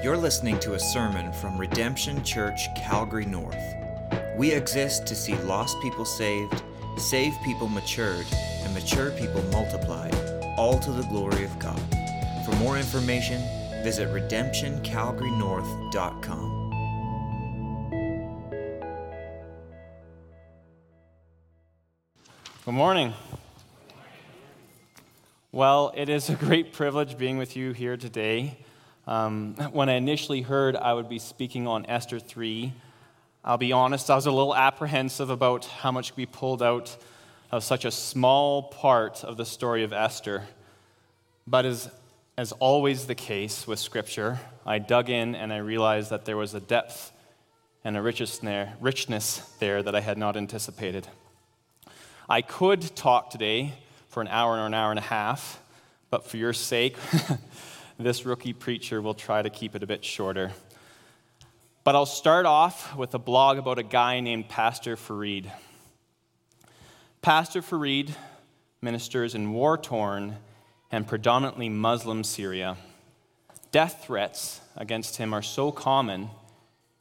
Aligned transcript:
You're 0.00 0.16
listening 0.16 0.60
to 0.60 0.74
a 0.74 0.78
sermon 0.78 1.32
from 1.32 1.58
Redemption 1.58 2.22
Church, 2.22 2.72
Calgary 2.76 3.24
North. 3.24 3.60
We 4.36 4.52
exist 4.52 5.08
to 5.08 5.16
see 5.16 5.34
lost 5.38 5.76
people 5.82 6.04
saved, 6.04 6.62
saved 6.96 7.42
people 7.42 7.66
matured, 7.66 8.24
and 8.62 8.72
mature 8.72 9.10
people 9.10 9.42
multiplied, 9.50 10.14
all 10.56 10.78
to 10.78 10.92
the 10.92 11.02
glory 11.08 11.42
of 11.42 11.58
God. 11.58 11.82
For 12.46 12.52
more 12.58 12.78
information, 12.78 13.42
visit 13.82 14.08
redemptioncalgarynorth.com. 14.10 16.70
Good 22.64 22.74
morning. 22.74 23.14
Well, 25.50 25.92
it 25.96 26.08
is 26.08 26.30
a 26.30 26.36
great 26.36 26.72
privilege 26.72 27.18
being 27.18 27.36
with 27.36 27.56
you 27.56 27.72
here 27.72 27.96
today. 27.96 28.58
Um, 29.08 29.54
when 29.72 29.88
I 29.88 29.94
initially 29.94 30.42
heard 30.42 30.76
I 30.76 30.92
would 30.92 31.08
be 31.08 31.18
speaking 31.18 31.66
on 31.66 31.86
Esther 31.86 32.18
3, 32.18 32.74
I'll 33.42 33.56
be 33.56 33.72
honest, 33.72 34.10
I 34.10 34.14
was 34.14 34.26
a 34.26 34.30
little 34.30 34.54
apprehensive 34.54 35.30
about 35.30 35.64
how 35.64 35.90
much 35.90 36.10
could 36.10 36.18
be 36.18 36.26
pulled 36.26 36.62
out 36.62 36.94
of 37.50 37.64
such 37.64 37.86
a 37.86 37.90
small 37.90 38.64
part 38.64 39.24
of 39.24 39.38
the 39.38 39.46
story 39.46 39.82
of 39.82 39.94
Esther. 39.94 40.42
But 41.46 41.64
as, 41.64 41.90
as 42.36 42.52
always 42.52 43.06
the 43.06 43.14
case 43.14 43.66
with 43.66 43.78
Scripture, 43.78 44.40
I 44.66 44.78
dug 44.78 45.08
in 45.08 45.34
and 45.34 45.54
I 45.54 45.56
realized 45.56 46.10
that 46.10 46.26
there 46.26 46.36
was 46.36 46.52
a 46.52 46.60
depth 46.60 47.10
and 47.84 47.96
a 47.96 48.02
richness 48.02 48.36
there, 48.36 48.74
richness 48.78 49.38
there 49.58 49.82
that 49.82 49.94
I 49.94 50.00
had 50.00 50.18
not 50.18 50.36
anticipated. 50.36 51.08
I 52.28 52.42
could 52.42 52.94
talk 52.94 53.30
today 53.30 53.72
for 54.08 54.20
an 54.20 54.28
hour 54.28 54.58
or 54.58 54.66
an 54.66 54.74
hour 54.74 54.90
and 54.90 54.98
a 54.98 55.02
half, 55.02 55.62
but 56.10 56.26
for 56.26 56.36
your 56.36 56.52
sake, 56.52 56.98
this 57.98 58.24
rookie 58.24 58.52
preacher 58.52 59.02
will 59.02 59.14
try 59.14 59.42
to 59.42 59.50
keep 59.50 59.74
it 59.74 59.82
a 59.82 59.86
bit 59.86 60.04
shorter. 60.04 60.52
But 61.82 61.96
I'll 61.96 62.06
start 62.06 62.46
off 62.46 62.94
with 62.96 63.12
a 63.14 63.18
blog 63.18 63.58
about 63.58 63.78
a 63.78 63.82
guy 63.82 64.20
named 64.20 64.48
Pastor 64.48 64.96
Farid. 64.96 65.50
Pastor 67.22 67.60
Farid 67.60 68.14
ministers 68.80 69.34
in 69.34 69.52
war 69.52 69.76
torn 69.76 70.36
and 70.92 71.08
predominantly 71.08 71.68
Muslim 71.68 72.22
Syria. 72.22 72.76
Death 73.72 74.04
threats 74.06 74.60
against 74.76 75.16
him 75.16 75.34
are 75.34 75.42
so 75.42 75.72
common, 75.72 76.30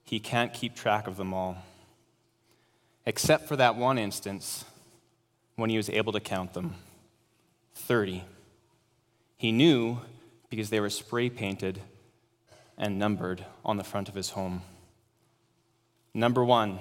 he 0.04 0.20
can't 0.20 0.54
keep 0.54 0.76
track 0.76 1.08
of 1.08 1.16
them 1.16 1.34
all. 1.34 1.58
Except 3.06 3.48
for 3.48 3.56
that 3.56 3.76
one 3.76 3.98
instance 3.98 4.66
when 5.56 5.70
he 5.70 5.78
was 5.78 5.90
able 5.90 6.12
to 6.14 6.20
count 6.20 6.54
them 6.54 6.74
30. 7.76 8.24
He 9.38 9.52
knew 9.52 10.00
because 10.50 10.70
they 10.70 10.80
were 10.80 10.90
spray 10.90 11.30
painted 11.30 11.82
and 12.78 13.00
numbered 13.00 13.46
on 13.66 13.78
the 13.78 13.84
front 13.84 14.08
of 14.08 14.16
his 14.16 14.32
home. 14.32 14.62
Number 16.14 16.44
one, 16.44 16.80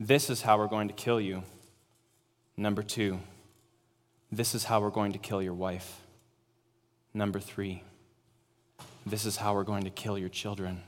this 0.00 0.28
is 0.30 0.42
how 0.42 0.58
we're 0.58 0.66
going 0.66 0.88
to 0.88 0.94
kill 0.94 1.20
you. 1.20 1.42
Number 2.56 2.82
two, 2.82 3.20
this 4.30 4.54
is 4.54 4.64
how 4.64 4.80
we're 4.80 4.90
going 4.90 5.12
to 5.12 5.18
kill 5.18 5.42
your 5.42 5.54
wife. 5.54 6.00
Number 7.12 7.40
three, 7.40 7.82
this 9.06 9.24
is 9.24 9.36
how 9.36 9.54
we're 9.54 9.64
going 9.64 9.84
to 9.84 9.90
kill 9.90 10.18
your 10.18 10.28
children. 10.28 10.82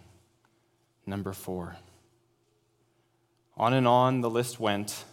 Number 1.06 1.32
four. 1.32 1.76
On 3.56 3.72
and 3.72 3.86
on 3.86 4.20
the 4.20 4.30
list 4.30 4.58
went 4.58 5.04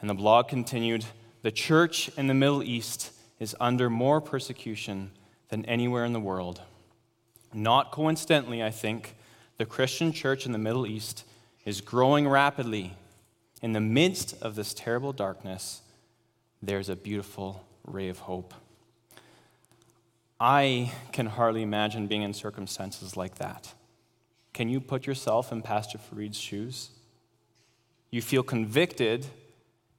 and 0.00 0.10
the 0.10 0.14
blog 0.14 0.48
continued 0.48 1.04
The 1.42 1.50
church 1.50 2.10
in 2.16 2.26
the 2.26 2.34
Middle 2.34 2.62
East 2.62 3.12
is 3.38 3.54
under 3.60 3.88
more 3.88 4.20
persecution 4.20 5.12
than 5.48 5.64
anywhere 5.66 6.04
in 6.04 6.12
the 6.12 6.20
world. 6.20 6.60
Not 7.52 7.92
coincidentally, 7.92 8.62
I 8.62 8.70
think, 8.70 9.14
the 9.58 9.66
Christian 9.66 10.12
church 10.12 10.44
in 10.44 10.52
the 10.52 10.58
Middle 10.58 10.86
East 10.86 11.24
is 11.64 11.80
growing 11.80 12.28
rapidly. 12.28 12.94
In 13.62 13.72
the 13.72 13.80
midst 13.80 14.40
of 14.42 14.54
this 14.54 14.74
terrible 14.74 15.12
darkness, 15.12 15.82
there's 16.62 16.88
a 16.88 16.96
beautiful 16.96 17.64
ray 17.84 18.08
of 18.08 18.20
hope. 18.20 18.52
I 20.38 20.92
can 21.12 21.26
hardly 21.26 21.62
imagine 21.62 22.06
being 22.06 22.22
in 22.22 22.34
circumstances 22.34 23.16
like 23.16 23.36
that. 23.36 23.72
Can 24.52 24.68
you 24.68 24.80
put 24.80 25.06
yourself 25.06 25.52
in 25.52 25.62
Pastor 25.62 25.98
Farid's 25.98 26.38
shoes? 26.38 26.90
You 28.10 28.20
feel 28.20 28.42
convicted 28.42 29.26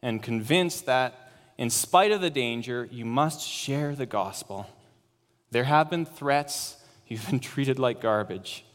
and 0.01 0.21
convinced 0.21 0.85
that, 0.85 1.31
in 1.57 1.69
spite 1.69 2.11
of 2.11 2.21
the 2.21 2.29
danger, 2.29 2.87
you 2.91 3.05
must 3.05 3.41
share 3.41 3.95
the 3.95 4.05
gospel. 4.05 4.67
There 5.51 5.65
have 5.65 5.89
been 5.89 6.05
threats, 6.05 6.77
you've 7.07 7.29
been 7.29 7.39
treated 7.39 7.79
like 7.79 8.01
garbage. 8.01 8.65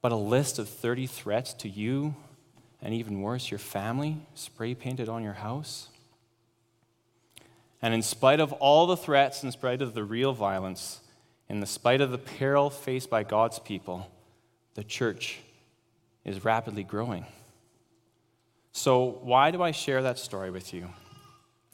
But 0.00 0.12
a 0.12 0.16
list 0.16 0.58
of 0.58 0.68
30 0.68 1.06
threats 1.06 1.54
to 1.54 1.68
you, 1.68 2.14
and 2.80 2.92
even 2.92 3.20
worse, 3.20 3.50
your 3.50 3.58
family, 3.58 4.18
spray 4.34 4.74
painted 4.74 5.08
on 5.08 5.22
your 5.22 5.34
house? 5.34 5.88
And 7.80 7.94
in 7.94 8.02
spite 8.02 8.40
of 8.40 8.52
all 8.54 8.86
the 8.86 8.96
threats, 8.96 9.42
in 9.42 9.52
spite 9.52 9.82
of 9.82 9.94
the 9.94 10.04
real 10.04 10.32
violence, 10.32 11.00
in 11.48 11.60
the 11.60 11.66
spite 11.66 12.00
of 12.00 12.10
the 12.10 12.18
peril 12.18 12.70
faced 12.70 13.10
by 13.10 13.24
God's 13.24 13.58
people, 13.58 14.10
the 14.74 14.84
church 14.84 15.40
is 16.24 16.44
rapidly 16.44 16.84
growing. 16.84 17.26
So, 18.72 19.18
why 19.22 19.50
do 19.50 19.62
I 19.62 19.70
share 19.70 20.02
that 20.02 20.18
story 20.18 20.50
with 20.50 20.72
you? 20.72 20.88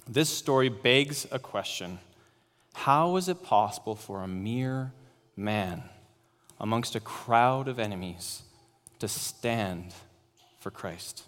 This 0.08 0.28
story 0.28 0.68
begs 0.68 1.26
a 1.30 1.38
question 1.38 1.98
How 2.74 3.16
is 3.16 3.28
it 3.28 3.42
possible 3.42 3.94
for 3.94 4.22
a 4.22 4.28
mere 4.28 4.92
man 5.36 5.82
amongst 6.60 6.94
a 6.94 7.00
crowd 7.00 7.68
of 7.68 7.78
enemies 7.78 8.42
to 8.98 9.08
stand 9.08 9.94
for 10.60 10.70
Christ? 10.70 11.24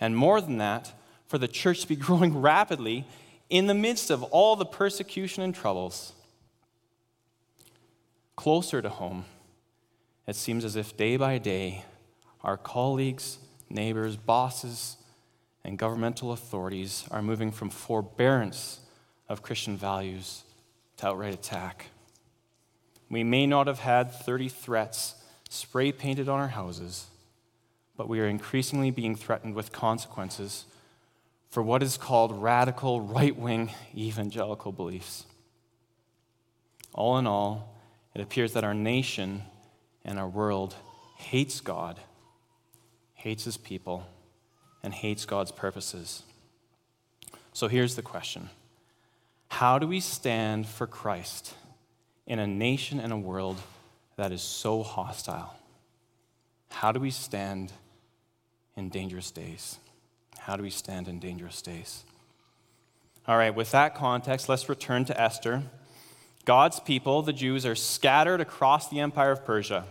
And 0.00 0.16
more 0.16 0.40
than 0.40 0.58
that, 0.58 0.92
for 1.26 1.38
the 1.38 1.48
church 1.48 1.82
to 1.82 1.88
be 1.88 1.96
growing 2.08 2.40
rapidly 2.40 3.06
in 3.50 3.66
the 3.66 3.74
midst 3.74 4.10
of 4.10 4.22
all 4.24 4.56
the 4.56 4.66
persecution 4.66 5.42
and 5.42 5.54
troubles. 5.54 6.12
Closer 8.36 8.82
to 8.82 8.88
home, 8.88 9.24
it 10.26 10.36
seems 10.36 10.64
as 10.64 10.76
if 10.76 10.96
day 10.96 11.16
by 11.16 11.38
day, 11.38 11.84
our 12.42 12.56
colleagues 12.56 13.38
neighbors, 13.70 14.16
bosses, 14.16 14.96
and 15.64 15.78
governmental 15.78 16.32
authorities 16.32 17.04
are 17.10 17.22
moving 17.22 17.50
from 17.50 17.70
forbearance 17.70 18.80
of 19.28 19.42
Christian 19.42 19.76
values 19.76 20.42
to 20.98 21.08
outright 21.08 21.34
attack. 21.34 21.86
We 23.10 23.24
may 23.24 23.46
not 23.46 23.66
have 23.66 23.80
had 23.80 24.12
30 24.12 24.48
threats 24.48 25.14
spray 25.48 25.92
painted 25.92 26.28
on 26.28 26.40
our 26.40 26.48
houses, 26.48 27.06
but 27.96 28.08
we 28.08 28.20
are 28.20 28.26
increasingly 28.26 28.90
being 28.90 29.14
threatened 29.14 29.54
with 29.54 29.72
consequences 29.72 30.64
for 31.50 31.62
what 31.62 31.82
is 31.82 31.96
called 31.96 32.42
radical 32.42 33.00
right 33.00 33.36
wing 33.36 33.70
evangelical 33.94 34.72
beliefs. 34.72 35.24
All 36.92 37.18
in 37.18 37.26
all, 37.26 37.76
it 38.14 38.20
appears 38.20 38.52
that 38.54 38.64
our 38.64 38.74
nation 38.74 39.42
and 40.04 40.18
our 40.18 40.28
world 40.28 40.74
hates 41.16 41.60
God 41.60 41.98
hates 43.24 43.44
his 43.44 43.56
people, 43.56 44.06
and 44.82 44.92
hates 44.92 45.24
God's 45.24 45.50
purposes. 45.50 46.24
So 47.54 47.68
here's 47.68 47.96
the 47.96 48.02
question 48.02 48.50
How 49.48 49.78
do 49.78 49.86
we 49.86 50.00
stand 50.00 50.66
for 50.66 50.86
Christ 50.86 51.54
in 52.26 52.38
a 52.38 52.46
nation 52.46 53.00
and 53.00 53.12
a 53.12 53.16
world 53.16 53.58
that 54.16 54.32
is 54.32 54.42
so 54.42 54.82
hostile? 54.82 55.54
How 56.70 56.92
do 56.92 57.00
we 57.00 57.10
stand 57.10 57.72
in 58.76 58.88
dangerous 58.88 59.30
days? 59.30 59.78
How 60.38 60.56
do 60.56 60.62
we 60.62 60.70
stand 60.70 61.08
in 61.08 61.20
dangerous 61.20 61.62
days? 61.62 62.02
All 63.26 63.38
right, 63.38 63.54
with 63.54 63.70
that 63.70 63.94
context, 63.94 64.48
let's 64.48 64.68
return 64.68 65.04
to 65.06 65.18
Esther. 65.18 65.62
God's 66.44 66.80
people, 66.80 67.22
the 67.22 67.32
Jews, 67.32 67.64
are 67.64 67.74
scattered 67.74 68.40
across 68.40 68.90
the 68.90 69.00
empire 69.00 69.30
of 69.30 69.46
Persia. 69.46 69.84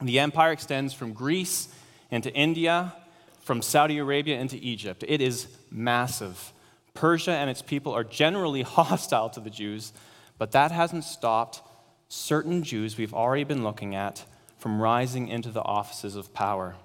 The 0.00 0.18
empire 0.18 0.52
extends 0.52 0.94
from 0.94 1.12
Greece 1.12 1.68
into 2.10 2.32
India, 2.32 2.94
from 3.40 3.60
Saudi 3.60 3.98
Arabia 3.98 4.38
into 4.38 4.56
Egypt. 4.56 5.04
It 5.06 5.20
is 5.20 5.48
massive. 5.70 6.53
Persia 6.94 7.32
and 7.32 7.50
its 7.50 7.62
people 7.62 7.92
are 7.92 8.04
generally 8.04 8.62
hostile 8.62 9.28
to 9.30 9.40
the 9.40 9.50
Jews, 9.50 9.92
but 10.38 10.52
that 10.52 10.70
hasn't 10.70 11.04
stopped 11.04 11.62
certain 12.08 12.62
Jews 12.62 12.96
we've 12.96 13.14
already 13.14 13.44
been 13.44 13.62
looking 13.62 13.94
at 13.94 14.24
from 14.58 14.80
rising 14.80 15.28
into 15.28 15.50
the 15.50 15.62
offices 15.62 16.16
of 16.16 16.32
power. 16.32 16.76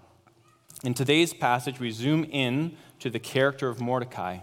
In 0.83 0.93
today's 0.93 1.33
passage, 1.33 1.79
we 1.79 1.91
zoom 1.91 2.23
in 2.25 2.75
to 2.99 3.09
the 3.09 3.19
character 3.19 3.69
of 3.69 3.79
Mordecai. 3.79 4.39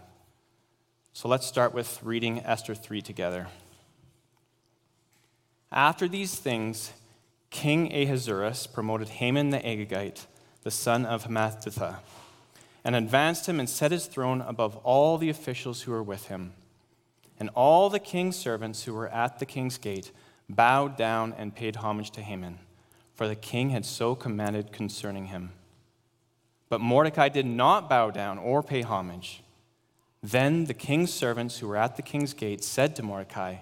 So 1.13 1.29
let's 1.29 1.47
start 1.47 1.75
with 1.75 2.03
reading 2.03 2.41
Esther 2.45 2.75
3 2.75 3.03
together. 3.03 3.49
After 5.73 6.09
these 6.09 6.35
things, 6.37 6.93
King 7.51 7.93
Ahasuerus 7.93 8.67
promoted 8.67 9.09
Haman 9.09 9.51
the 9.51 9.59
Agagite 9.59 10.27
the 10.67 10.71
son 10.73 11.07
of 11.07 11.27
Hammedatha, 11.27 12.01
and 12.87 12.95
advanced 12.95 13.49
him 13.49 13.59
and 13.59 13.69
set 13.69 13.91
his 13.91 14.07
throne 14.07 14.41
above 14.43 14.77
all 14.85 15.19
the 15.19 15.29
officials 15.29 15.83
who 15.83 15.91
were 15.91 16.05
with 16.05 16.29
him. 16.29 16.53
And 17.37 17.51
all 17.53 17.91
the 17.91 17.99
king's 17.99 18.37
servants 18.37 18.85
who 18.85 18.95
were 18.95 19.09
at 19.09 19.41
the 19.41 19.45
king's 19.45 19.77
gate 19.77 20.13
bowed 20.49 20.97
down 20.97 21.35
and 21.37 21.53
paid 21.53 21.75
homage 21.75 22.13
to 22.13 22.21
Haman, 22.21 22.61
for 23.13 23.27
the 23.27 23.35
king 23.35 23.71
had 23.71 23.85
so 23.85 24.15
commanded 24.15 24.71
concerning 24.71 25.27
him. 25.27 25.51
But 26.69 26.81
Mordecai 26.81 27.29
did 27.29 27.45
not 27.45 27.91
bow 27.91 28.13
down 28.13 28.39
or 28.39 28.63
pay 28.63 28.83
homage. 28.83 29.43
Then 30.23 30.67
the 30.67 30.73
king's 30.73 31.13
servants 31.13 31.59
who 31.59 31.67
were 31.67 31.77
at 31.77 31.97
the 31.97 32.03
king's 32.03 32.35
gate 32.35 32.63
said 32.63 32.95
to 32.95 33.03
Mordecai, 33.03 33.57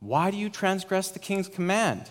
Why 0.00 0.30
do 0.30 0.38
you 0.38 0.48
transgress 0.48 1.10
the 1.10 1.18
king's 1.18 1.48
command? 1.48 2.08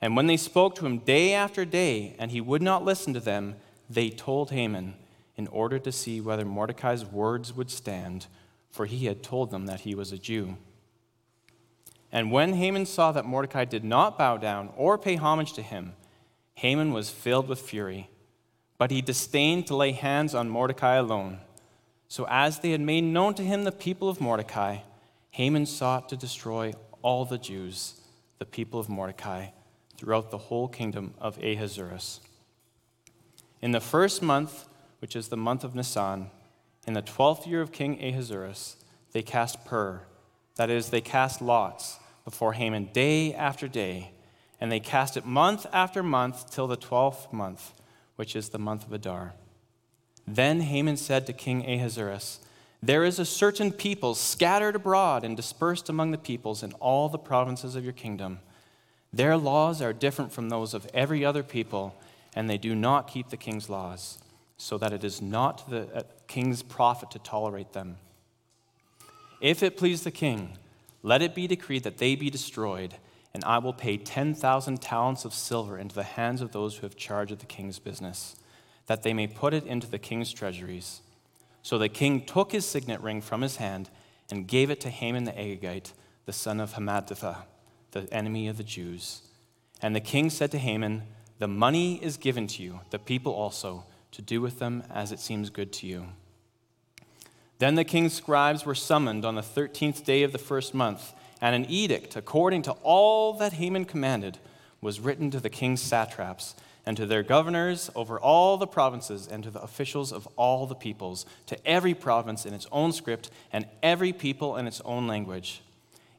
And 0.00 0.14
when 0.14 0.28
they 0.28 0.36
spoke 0.36 0.76
to 0.76 0.86
him 0.86 0.98
day 0.98 1.34
after 1.34 1.64
day, 1.64 2.14
and 2.20 2.30
he 2.30 2.40
would 2.40 2.62
not 2.62 2.84
listen 2.84 3.12
to 3.14 3.20
them, 3.20 3.56
they 3.88 4.10
told 4.10 4.52
Haman 4.52 4.94
in 5.40 5.46
order 5.46 5.78
to 5.78 5.90
see 5.90 6.20
whether 6.20 6.44
Mordecai's 6.44 7.02
words 7.02 7.56
would 7.56 7.70
stand, 7.70 8.26
for 8.70 8.84
he 8.84 9.06
had 9.06 9.22
told 9.22 9.50
them 9.50 9.64
that 9.64 9.80
he 9.80 9.94
was 9.94 10.12
a 10.12 10.18
Jew. 10.18 10.58
And 12.12 12.30
when 12.30 12.52
Haman 12.52 12.84
saw 12.84 13.10
that 13.12 13.24
Mordecai 13.24 13.64
did 13.64 13.82
not 13.82 14.18
bow 14.18 14.36
down 14.36 14.68
or 14.76 14.98
pay 14.98 15.16
homage 15.16 15.54
to 15.54 15.62
him, 15.62 15.94
Haman 16.56 16.92
was 16.92 17.08
filled 17.08 17.48
with 17.48 17.58
fury. 17.58 18.10
But 18.76 18.90
he 18.90 19.00
disdained 19.00 19.66
to 19.68 19.76
lay 19.76 19.92
hands 19.92 20.34
on 20.34 20.50
Mordecai 20.50 20.96
alone. 20.96 21.38
So, 22.06 22.26
as 22.28 22.58
they 22.58 22.72
had 22.72 22.82
made 22.82 23.04
known 23.04 23.32
to 23.34 23.42
him 23.42 23.64
the 23.64 23.72
people 23.72 24.10
of 24.10 24.20
Mordecai, 24.20 24.80
Haman 25.30 25.64
sought 25.64 26.10
to 26.10 26.18
destroy 26.18 26.74
all 27.00 27.24
the 27.24 27.38
Jews, 27.38 27.98
the 28.38 28.44
people 28.44 28.78
of 28.78 28.90
Mordecai, 28.90 29.46
throughout 29.96 30.30
the 30.30 30.44
whole 30.48 30.68
kingdom 30.68 31.14
of 31.18 31.42
Ahasuerus. 31.42 32.20
In 33.62 33.72
the 33.72 33.80
first 33.80 34.20
month, 34.20 34.66
which 35.00 35.16
is 35.16 35.28
the 35.28 35.36
month 35.36 35.64
of 35.64 35.74
Nisan, 35.74 36.30
in 36.86 36.94
the 36.94 37.02
twelfth 37.02 37.46
year 37.46 37.60
of 37.60 37.72
King 37.72 38.02
Ahasuerus, 38.02 38.76
they 39.12 39.22
cast 39.22 39.64
pur, 39.64 40.02
that 40.56 40.70
is, 40.70 40.90
they 40.90 41.00
cast 41.00 41.42
lots 41.42 41.98
before 42.24 42.52
Haman 42.52 42.90
day 42.92 43.34
after 43.34 43.66
day, 43.66 44.12
and 44.60 44.70
they 44.70 44.80
cast 44.80 45.16
it 45.16 45.24
month 45.26 45.66
after 45.72 46.02
month 46.02 46.50
till 46.50 46.66
the 46.66 46.76
twelfth 46.76 47.32
month, 47.32 47.72
which 48.16 48.36
is 48.36 48.50
the 48.50 48.58
month 48.58 48.86
of 48.86 48.92
Adar. 48.92 49.34
Then 50.26 50.60
Haman 50.60 50.96
said 50.96 51.26
to 51.26 51.32
King 51.32 51.68
Ahasuerus, 51.68 52.40
There 52.82 53.04
is 53.04 53.18
a 53.18 53.24
certain 53.24 53.72
people 53.72 54.14
scattered 54.14 54.76
abroad 54.76 55.24
and 55.24 55.36
dispersed 55.36 55.88
among 55.88 56.10
the 56.10 56.18
peoples 56.18 56.62
in 56.62 56.72
all 56.74 57.08
the 57.08 57.18
provinces 57.18 57.74
of 57.74 57.84
your 57.84 57.92
kingdom. 57.92 58.40
Their 59.12 59.36
laws 59.36 59.82
are 59.82 59.92
different 59.92 60.32
from 60.32 60.50
those 60.50 60.72
of 60.72 60.88
every 60.94 61.24
other 61.24 61.42
people, 61.42 61.96
and 62.34 62.48
they 62.48 62.58
do 62.58 62.74
not 62.74 63.08
keep 63.08 63.30
the 63.30 63.36
king's 63.36 63.68
laws, 63.68 64.18
so 64.60 64.76
that 64.76 64.92
it 64.92 65.02
is 65.02 65.22
not 65.22 65.70
the 65.70 66.04
king's 66.28 66.62
profit 66.62 67.10
to 67.10 67.18
tolerate 67.18 67.72
them. 67.72 67.96
If 69.40 69.62
it 69.62 69.78
please 69.78 70.04
the 70.04 70.10
king, 70.10 70.58
let 71.02 71.22
it 71.22 71.34
be 71.34 71.46
decreed 71.46 71.82
that 71.84 71.96
they 71.96 72.14
be 72.14 72.28
destroyed, 72.28 72.96
and 73.32 73.42
I 73.44 73.56
will 73.56 73.72
pay 73.72 73.96
10,000 73.96 74.82
talents 74.82 75.24
of 75.24 75.32
silver 75.32 75.78
into 75.78 75.94
the 75.94 76.02
hands 76.02 76.42
of 76.42 76.52
those 76.52 76.76
who 76.76 76.82
have 76.82 76.94
charge 76.94 77.32
of 77.32 77.38
the 77.38 77.46
king's 77.46 77.78
business, 77.78 78.36
that 78.84 79.02
they 79.02 79.14
may 79.14 79.26
put 79.26 79.54
it 79.54 79.64
into 79.64 79.90
the 79.90 79.98
king's 79.98 80.30
treasuries. 80.30 81.00
So 81.62 81.78
the 81.78 81.88
king 81.88 82.26
took 82.26 82.52
his 82.52 82.66
signet 82.66 83.00
ring 83.00 83.22
from 83.22 83.40
his 83.40 83.56
hand 83.56 83.88
and 84.30 84.46
gave 84.46 84.68
it 84.68 84.80
to 84.82 84.90
Haman 84.90 85.24
the 85.24 85.32
Agagite, 85.32 85.94
the 86.26 86.34
son 86.34 86.60
of 86.60 86.74
Hammedatha, 86.74 87.44
the 87.92 88.12
enemy 88.12 88.46
of 88.46 88.58
the 88.58 88.62
Jews. 88.62 89.22
And 89.80 89.96
the 89.96 90.00
king 90.00 90.28
said 90.28 90.50
to 90.50 90.58
Haman, 90.58 91.04
The 91.38 91.48
money 91.48 91.94
is 92.04 92.18
given 92.18 92.46
to 92.48 92.62
you, 92.62 92.80
the 92.90 92.98
people 92.98 93.32
also, 93.32 93.86
to 94.12 94.22
do 94.22 94.40
with 94.40 94.58
them 94.58 94.82
as 94.92 95.12
it 95.12 95.20
seems 95.20 95.50
good 95.50 95.72
to 95.74 95.86
you. 95.86 96.06
Then 97.58 97.74
the 97.74 97.84
king's 97.84 98.14
scribes 98.14 98.64
were 98.64 98.74
summoned 98.74 99.24
on 99.24 99.34
the 99.34 99.42
thirteenth 99.42 100.04
day 100.04 100.22
of 100.22 100.32
the 100.32 100.38
first 100.38 100.72
month, 100.72 101.12
and 101.40 101.54
an 101.54 101.70
edict, 101.70 102.16
according 102.16 102.62
to 102.62 102.72
all 102.82 103.34
that 103.34 103.54
Haman 103.54 103.84
commanded, 103.84 104.38
was 104.80 105.00
written 105.00 105.30
to 105.30 105.40
the 105.40 105.50
king's 105.50 105.82
satraps 105.82 106.54
and 106.86 106.96
to 106.96 107.04
their 107.04 107.22
governors 107.22 107.90
over 107.94 108.18
all 108.18 108.56
the 108.56 108.66
provinces 108.66 109.28
and 109.28 109.44
to 109.44 109.50
the 109.50 109.60
officials 109.60 110.12
of 110.12 110.26
all 110.36 110.66
the 110.66 110.74
peoples, 110.74 111.26
to 111.46 111.66
every 111.66 111.92
province 111.92 112.46
in 112.46 112.54
its 112.54 112.66
own 112.72 112.92
script 112.92 113.30
and 113.52 113.66
every 113.82 114.12
people 114.12 114.56
in 114.56 114.66
its 114.66 114.80
own 114.82 115.06
language. 115.06 115.60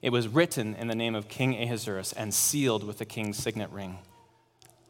It 0.03 0.11
was 0.11 0.27
written 0.27 0.75
in 0.75 0.87
the 0.87 0.95
name 0.95 1.15
of 1.15 1.27
King 1.27 1.59
Ahasuerus 1.61 2.13
and 2.13 2.33
sealed 2.33 2.83
with 2.83 2.99
the 2.99 3.05
king's 3.05 3.37
signet 3.37 3.71
ring. 3.71 3.97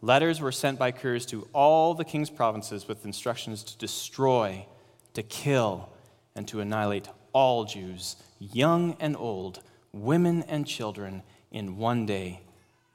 Letters 0.01 0.42
were 0.42 0.51
sent 0.51 0.80
by 0.80 0.92
couriers 0.92 1.25
to 1.27 1.48
all 1.53 1.94
the 1.94 2.03
king's 2.03 2.30
provinces 2.30 2.88
with 2.88 3.06
instructions 3.06 3.63
to 3.63 3.77
destroy, 3.77 4.65
to 5.13 5.21
kill, 5.21 5.89
and 6.36 6.48
to 6.48 6.59
annihilate 6.59 7.07
all 7.33 7.65
Jews, 7.65 8.15
young 8.39 8.98
and 9.00 9.15
old, 9.15 9.62
women 9.94 10.44
and 10.44 10.65
children, 10.65 11.21
in 11.51 11.77
one 11.77 12.06
day, 12.06 12.42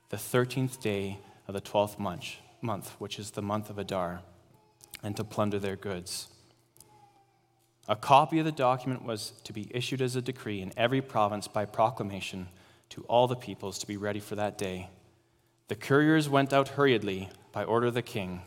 the 0.08 0.16
13th 0.16 0.80
day 0.80 1.18
of 1.46 1.54
the 1.54 1.60
12th 1.60 1.98
month, 1.98 2.36
month 2.60 2.90
which 2.98 3.18
is 3.18 3.32
the 3.32 3.42
month 3.42 3.70
of 3.70 3.78
Adar, 3.78 4.22
and 5.02 5.16
to 5.16 5.24
plunder 5.24 5.58
their 5.58 5.76
goods. 5.76 6.28
A 7.88 7.94
copy 7.94 8.38
of 8.40 8.44
the 8.44 8.52
document 8.52 9.04
was 9.04 9.32
to 9.44 9.52
be 9.52 9.70
issued 9.70 10.02
as 10.02 10.16
a 10.16 10.22
decree 10.22 10.60
in 10.60 10.72
every 10.76 11.00
province 11.00 11.46
by 11.46 11.66
proclamation 11.66 12.48
to 12.88 13.02
all 13.02 13.28
the 13.28 13.36
peoples 13.36 13.78
to 13.78 13.86
be 13.86 13.96
ready 13.96 14.20
for 14.20 14.34
that 14.34 14.58
day. 14.58 14.88
The 15.68 15.74
couriers 15.74 16.28
went 16.28 16.52
out 16.52 16.70
hurriedly 16.70 17.30
by 17.52 17.64
order 17.64 17.88
of 17.88 17.94
the 17.94 18.02
king, 18.02 18.42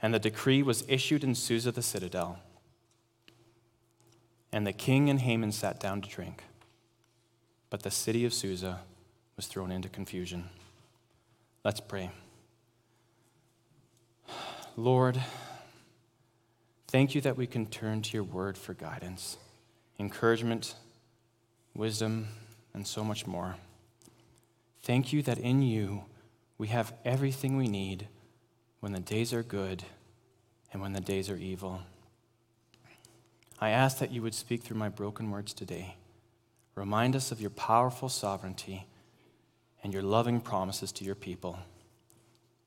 and 0.00 0.14
the 0.14 0.18
decree 0.18 0.62
was 0.62 0.84
issued 0.88 1.22
in 1.22 1.34
Susa 1.34 1.70
the 1.70 1.82
citadel. 1.82 2.38
And 4.52 4.66
the 4.66 4.72
king 4.72 5.10
and 5.10 5.20
Haman 5.20 5.52
sat 5.52 5.78
down 5.78 6.00
to 6.00 6.08
drink. 6.08 6.44
But 7.68 7.82
the 7.82 7.90
city 7.90 8.24
of 8.24 8.32
Susa 8.32 8.80
was 9.36 9.46
thrown 9.46 9.70
into 9.70 9.88
confusion. 9.88 10.44
Let's 11.64 11.80
pray. 11.80 12.10
Lord, 14.76 15.20
thank 16.88 17.14
you 17.14 17.20
that 17.22 17.36
we 17.36 17.46
can 17.46 17.66
turn 17.66 18.02
to 18.02 18.14
your 18.14 18.24
word 18.24 18.56
for 18.56 18.72
guidance, 18.72 19.36
encouragement, 19.98 20.74
wisdom, 21.74 22.28
and 22.72 22.86
so 22.86 23.02
much 23.02 23.26
more. 23.26 23.56
Thank 24.82 25.12
you 25.12 25.22
that 25.22 25.38
in 25.38 25.60
you 25.62 26.04
we 26.58 26.68
have 26.68 26.94
everything 27.04 27.56
we 27.56 27.68
need 27.68 28.08
when 28.80 28.92
the 28.92 29.00
days 29.00 29.32
are 29.32 29.42
good 29.42 29.84
and 30.72 30.80
when 30.80 30.92
the 30.92 31.00
days 31.00 31.28
are 31.28 31.36
evil. 31.36 31.82
I 33.60 33.70
ask 33.70 33.98
that 33.98 34.12
you 34.12 34.22
would 34.22 34.34
speak 34.34 34.62
through 34.62 34.76
my 34.76 34.88
broken 34.88 35.30
words 35.30 35.52
today. 35.52 35.96
Remind 36.74 37.16
us 37.16 37.32
of 37.32 37.40
your 37.40 37.50
powerful 37.50 38.08
sovereignty 38.08 38.86
and 39.82 39.92
your 39.92 40.02
loving 40.02 40.40
promises 40.40 40.92
to 40.92 41.04
your 41.04 41.14
people. 41.14 41.58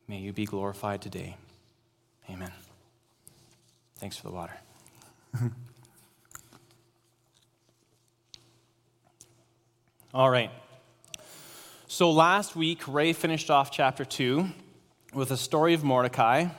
May 0.07 0.17
you 0.17 0.33
be 0.33 0.45
glorified 0.45 1.01
today. 1.01 1.37
Amen. 2.29 2.51
Thanks 3.97 4.17
for 4.17 4.27
the 4.27 4.33
water. 4.33 4.57
All 10.13 10.29
right. 10.29 10.49
So 11.91 12.11
last 12.11 12.55
week, 12.55 12.87
Ray 12.87 13.13
finished 13.13 13.49
off 13.49 13.71
chapter 13.71 14.05
2 14.05 14.47
with 15.11 15.31
a 15.31 15.37
story 15.37 15.73
of 15.73 15.83
Mordecai, 15.83 16.49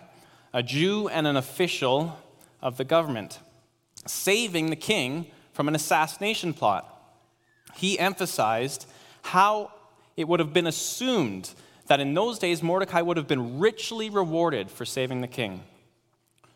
a 0.52 0.60
Jew 0.60 1.06
and 1.06 1.24
an 1.24 1.36
official 1.36 2.18
of 2.60 2.78
the 2.78 2.84
government 2.84 3.38
saving 4.08 4.70
the 4.70 4.76
king 4.76 5.30
from 5.52 5.68
an 5.68 5.76
assassination 5.76 6.52
plot. 6.52 6.84
He 7.76 7.96
emphasized 7.96 8.86
how 9.22 9.70
it 10.16 10.26
would 10.26 10.40
have 10.40 10.52
been 10.52 10.66
assumed 10.66 11.54
that 11.86 12.00
in 12.00 12.12
those 12.12 12.40
days 12.40 12.60
Mordecai 12.60 13.00
would 13.00 13.16
have 13.16 13.28
been 13.28 13.60
richly 13.60 14.10
rewarded 14.10 14.68
for 14.68 14.84
saving 14.84 15.20
the 15.20 15.28
king. 15.28 15.62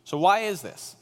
So, 0.03 0.19
why 0.19 0.41
is 0.41 0.63
this? 0.63 0.97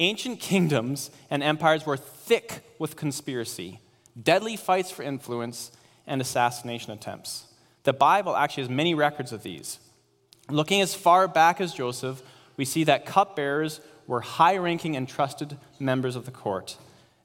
Ancient 0.00 0.40
kingdoms 0.40 1.12
and 1.30 1.40
empires 1.40 1.86
were 1.86 1.96
thick 1.96 2.64
with 2.80 2.96
conspiracy, 2.96 3.78
deadly 4.20 4.56
fights 4.56 4.90
for 4.90 5.04
influence, 5.04 5.70
and 6.10 6.20
assassination 6.20 6.92
attempts. 6.92 7.44
The 7.84 7.94
Bible 7.94 8.36
actually 8.36 8.64
has 8.64 8.70
many 8.70 8.94
records 8.94 9.32
of 9.32 9.42
these. 9.42 9.78
Looking 10.50 10.82
as 10.82 10.94
far 10.94 11.28
back 11.28 11.60
as 11.60 11.72
Joseph, 11.72 12.20
we 12.56 12.66
see 12.66 12.84
that 12.84 13.06
cupbearers 13.06 13.80
were 14.06 14.20
high 14.20 14.56
ranking 14.56 14.96
and 14.96 15.08
trusted 15.08 15.56
members 15.78 16.16
of 16.16 16.26
the 16.26 16.30
court. 16.30 16.76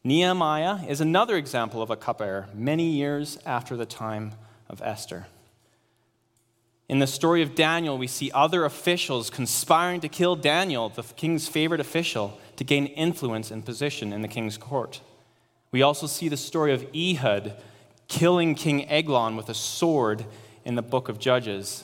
Nehemiah 0.03 0.85
is 0.87 1.01
another 1.01 1.35
example 1.35 1.81
of 1.81 1.89
a 1.89 1.97
cupbearer 1.97 2.47
many 2.53 2.91
years 2.91 3.39
after 3.45 3.75
the 3.75 3.87
time 3.87 4.33
of 4.69 4.81
Esther. 4.83 5.25
In 6.87 6.99
the 6.99 7.07
story 7.07 7.41
of 7.41 7.55
Daniel, 7.55 7.97
we 7.97 8.05
see 8.05 8.31
other 8.31 8.63
officials 8.63 9.31
conspiring 9.31 10.01
to 10.01 10.07
kill 10.07 10.35
Daniel, 10.35 10.89
the 10.89 11.01
king's 11.01 11.47
favorite 11.47 11.79
official, 11.79 12.39
to 12.57 12.63
gain 12.63 12.85
influence 12.85 13.49
and 13.49 13.65
position 13.65 14.13
in 14.13 14.21
the 14.21 14.27
king's 14.27 14.57
court. 14.57 15.01
We 15.71 15.81
also 15.81 16.05
see 16.05 16.29
the 16.29 16.37
story 16.37 16.71
of 16.71 16.85
Ehud 16.95 17.55
killing 18.07 18.55
King 18.55 18.89
Eglon 18.89 19.35
with 19.35 19.49
a 19.49 19.53
sword 19.53 20.25
in 20.63 20.75
the 20.75 20.81
book 20.81 21.09
of 21.09 21.19
Judges. 21.19 21.83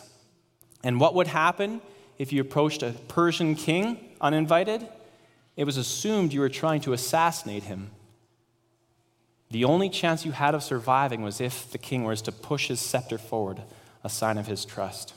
And 0.84 1.00
what 1.00 1.16
would 1.16 1.28
happen 1.28 1.82
if 2.18 2.32
you 2.32 2.42
approached 2.42 2.84
a 2.84 2.92
Persian 3.08 3.56
king 3.56 4.00
uninvited, 4.20 4.88
it 5.56 5.64
was 5.64 5.78
assumed 5.78 6.34
you 6.34 6.40
were 6.40 6.50
trying 6.50 6.82
to 6.82 6.94
assassinate 6.94 7.64
him. 7.64 7.92
The 9.50 9.66
only 9.66 9.90
chance 9.90 10.26
you 10.26 10.32
had 10.32 10.56
of 10.56 10.64
surviving 10.64 11.24
was 11.24 11.42
if 11.42 11.72
the 11.72 11.78
king 11.78 12.04
was 12.04 12.22
to 12.24 12.32
push 12.32 12.68
his 12.68 12.80
scepter 12.80 13.18
forward, 13.18 13.62
a 14.04 14.10
sign 14.10 14.38
of 14.38 14.48
his 14.48 14.66
trust. 14.66 15.14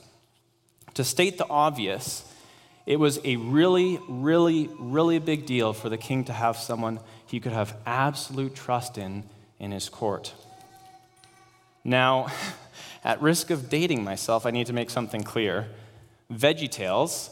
To 0.95 1.03
state 1.03 1.37
the 1.37 1.47
obvious, 1.47 2.29
it 2.85 2.99
was 2.99 3.19
a 3.23 3.37
really, 3.37 3.99
really, 4.07 4.69
really 4.77 5.19
big 5.19 5.45
deal 5.45 5.73
for 5.73 5.89
the 5.89 5.97
king 5.97 6.25
to 6.25 6.33
have 6.33 6.57
someone 6.57 6.99
he 7.25 7.39
could 7.39 7.53
have 7.53 7.75
absolute 7.85 8.55
trust 8.55 8.97
in 8.97 9.23
in 9.59 9.71
his 9.71 9.89
court. 9.89 10.33
Now, 11.85 12.27
at 13.05 13.21
risk 13.21 13.51
of 13.51 13.69
dating 13.69 14.03
myself, 14.03 14.45
I 14.45 14.51
need 14.51 14.67
to 14.67 14.73
make 14.73 14.89
something 14.89 15.23
clear. 15.23 15.67
VeggieTales, 16.33 17.29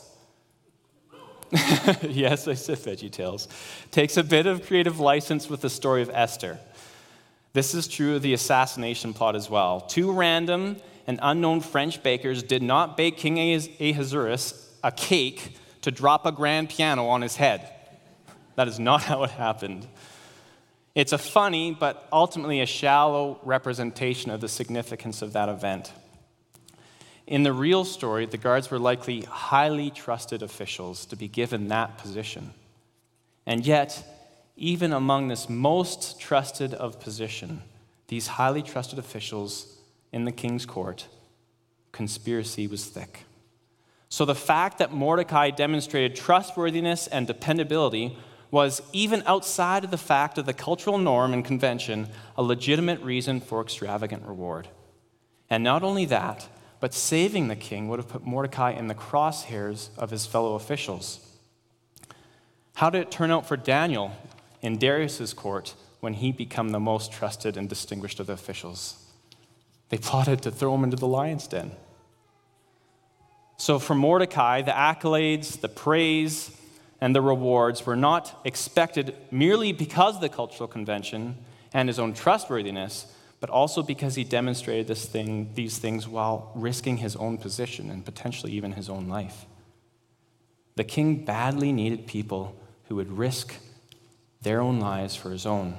yes, 2.04 2.48
I 2.48 2.54
said 2.54 2.78
VeggieTales, 2.78 3.48
takes 3.92 4.16
a 4.16 4.24
bit 4.24 4.46
of 4.46 4.66
creative 4.66 5.00
license 5.00 5.50
with 5.50 5.62
the 5.62 5.70
story 5.70 6.02
of 6.02 6.10
Esther. 6.12 6.60
This 7.54 7.76
is 7.76 7.88
true 7.88 8.16
of 8.16 8.22
the 8.22 8.34
assassination 8.34 9.14
plot 9.14 9.36
as 9.36 9.50
well. 9.50 9.82
Two 9.82 10.12
random 10.12 10.78
and 11.06 11.20
unknown 11.22 11.62
French 11.62 12.02
bakers 12.02 12.42
did 12.42 12.64
not 12.64 12.96
bake 12.96 13.18
King 13.18 13.38
Ahasuerus 13.80 14.72
a 14.84 14.92
cake 14.92 15.58
to 15.82 15.92
drop 15.92 16.26
a 16.26 16.32
grand 16.32 16.70
piano 16.70 17.08
on 17.08 17.22
his 17.22 17.36
head. 17.36 17.70
That 18.56 18.68
is 18.68 18.80
not 18.80 19.04
how 19.04 19.24
it 19.24 19.32
happened. 19.32 19.88
It's 20.96 21.12
a 21.12 21.18
funny, 21.18 21.72
but 21.72 22.08
ultimately 22.12 22.62
a 22.62 22.66
shallow 22.66 23.40
representation 23.44 24.30
of 24.30 24.42
the 24.42 24.48
significance 24.48 25.22
of 25.22 25.34
that 25.34 25.50
event. 25.50 25.92
In 27.26 27.44
the 27.44 27.54
real 27.54 27.84
story, 27.84 28.26
the 28.26 28.38
guards 28.38 28.70
were 28.70 28.80
likely 28.80 29.22
highly 29.22 29.90
trusted 29.90 30.44
officials 30.44 31.06
to 31.08 31.16
be 31.16 31.28
given 31.28 31.70
that 31.70 31.98
position. 31.98 32.54
And 33.46 33.66
yet, 33.66 34.04
even 34.56 34.94
among 34.94 35.30
this 35.30 35.50
most 35.50 36.20
trusted 36.20 36.74
of 36.74 37.00
position, 37.00 37.64
these 38.08 38.28
highly 38.28 38.62
trusted 38.62 39.00
officials 39.00 39.78
in 40.12 40.26
the 40.26 40.32
king's 40.32 40.66
court, 40.66 41.08
conspiracy 41.92 42.68
was 42.68 42.86
thick. 42.86 43.26
So 44.10 44.26
the 44.26 44.36
fact 44.36 44.78
that 44.78 44.94
Mordecai 44.94 45.50
demonstrated 45.50 46.16
trustworthiness 46.16 47.08
and 47.08 47.26
dependability 47.26 48.16
was, 48.54 48.84
even 48.94 49.24
outside 49.26 49.84
of 49.84 49.90
the 49.90 49.98
fact 49.98 50.38
of 50.38 50.46
the 50.46 50.54
cultural 50.54 51.00
norm 51.00 51.34
and 51.34 51.44
convention, 51.44 52.08
a 52.38 52.44
legitimate 52.44 53.02
reason 53.02 53.42
for 53.42 53.60
extravagant 53.60 54.24
reward. 54.28 54.68
And 55.50 55.64
not 55.64 55.82
only 55.82 56.06
that, 56.06 56.48
but 56.80 56.94
saving 56.94 57.48
the 57.48 57.56
king 57.56 57.90
would 57.90 57.98
have 57.98 58.10
put 58.10 58.28
Mordecai 58.28 58.70
in 58.72 58.86
the 58.86 58.94
crosshairs 58.94 59.90
of 59.98 60.12
his 60.12 60.28
fellow 60.28 60.54
officials. 60.54 61.20
How 62.76 62.92
did 62.92 63.02
it 63.02 63.10
turn 63.10 63.32
out 63.32 63.48
for 63.48 63.58
Daniel 63.58 64.12
in 64.62 64.78
Darius's 64.78 65.34
court 65.34 65.74
when 66.00 66.14
he 66.14 66.32
became 66.32 66.70
the 66.70 66.80
most 66.80 67.12
trusted 67.12 67.58
and 67.58 67.68
distinguished 67.68 68.20
of 68.20 68.28
the 68.28 68.34
officials. 68.34 68.98
They 69.90 69.98
plotted 69.98 70.42
to 70.44 70.52
throw 70.52 70.76
him 70.76 70.84
into 70.84 70.98
the 70.98 71.08
lion's 71.08 71.48
den. 71.48 71.72
So, 73.58 73.80
for 73.80 73.96
Mordecai, 73.96 74.62
the 74.62 74.72
accolades, 74.72 75.60
the 75.62 75.70
praise, 75.70 76.52
and 77.04 77.14
the 77.14 77.22
rewards 77.22 77.86
were 77.86 77.98
not 77.98 78.40
expected 78.46 79.14
merely 79.30 79.74
because 79.74 80.16
of 80.16 80.22
the 80.22 80.30
cultural 80.30 80.70
convention 80.70 81.36
and 81.74 81.90
his 81.90 82.00
own 82.00 82.14
trustworthiness, 82.14 83.14
but 83.42 83.50
also 83.50 83.84
because 83.84 84.16
he 84.16 84.24
demonstrated 84.24 84.88
this 84.88 85.06
thing, 85.06 85.52
these 85.54 85.78
things 85.78 86.08
while 86.08 86.50
risking 86.56 86.96
his 86.96 87.18
own 87.18 87.38
position 87.38 87.90
and 87.90 88.06
potentially 88.06 88.54
even 88.54 88.72
his 88.72 88.88
own 88.88 89.10
life. 89.10 89.46
The 90.76 90.86
king 90.86 91.26
badly 91.26 91.74
needed 91.74 92.08
people 92.08 92.56
who 92.86 92.96
would 92.96 93.12
risk 93.12 93.54
their 94.42 94.62
own 94.62 94.80
lives 94.80 95.14
for 95.14 95.30
his 95.30 95.46
own. 95.46 95.78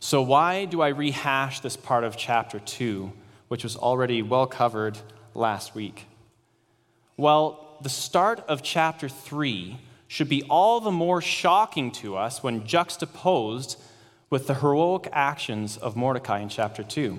So, 0.00 0.22
why 0.22 0.64
do 0.64 0.82
I 0.82 0.88
rehash 0.88 1.60
this 1.60 1.76
part 1.76 2.02
of 2.02 2.16
chapter 2.16 2.58
2, 2.58 3.12
which 3.46 3.62
was 3.62 3.76
already 3.76 4.22
well 4.22 4.48
covered 4.48 4.98
last 5.34 5.76
week? 5.76 6.06
Well, 7.16 7.61
the 7.82 7.88
start 7.88 8.44
of 8.48 8.62
chapter 8.62 9.08
3 9.08 9.78
should 10.06 10.28
be 10.28 10.42
all 10.44 10.80
the 10.80 10.90
more 10.90 11.20
shocking 11.22 11.90
to 11.90 12.16
us 12.16 12.42
when 12.42 12.66
juxtaposed 12.66 13.78
with 14.30 14.46
the 14.46 14.54
heroic 14.54 15.08
actions 15.12 15.76
of 15.76 15.96
Mordecai 15.96 16.40
in 16.40 16.48
chapter 16.48 16.82
2. 16.82 17.18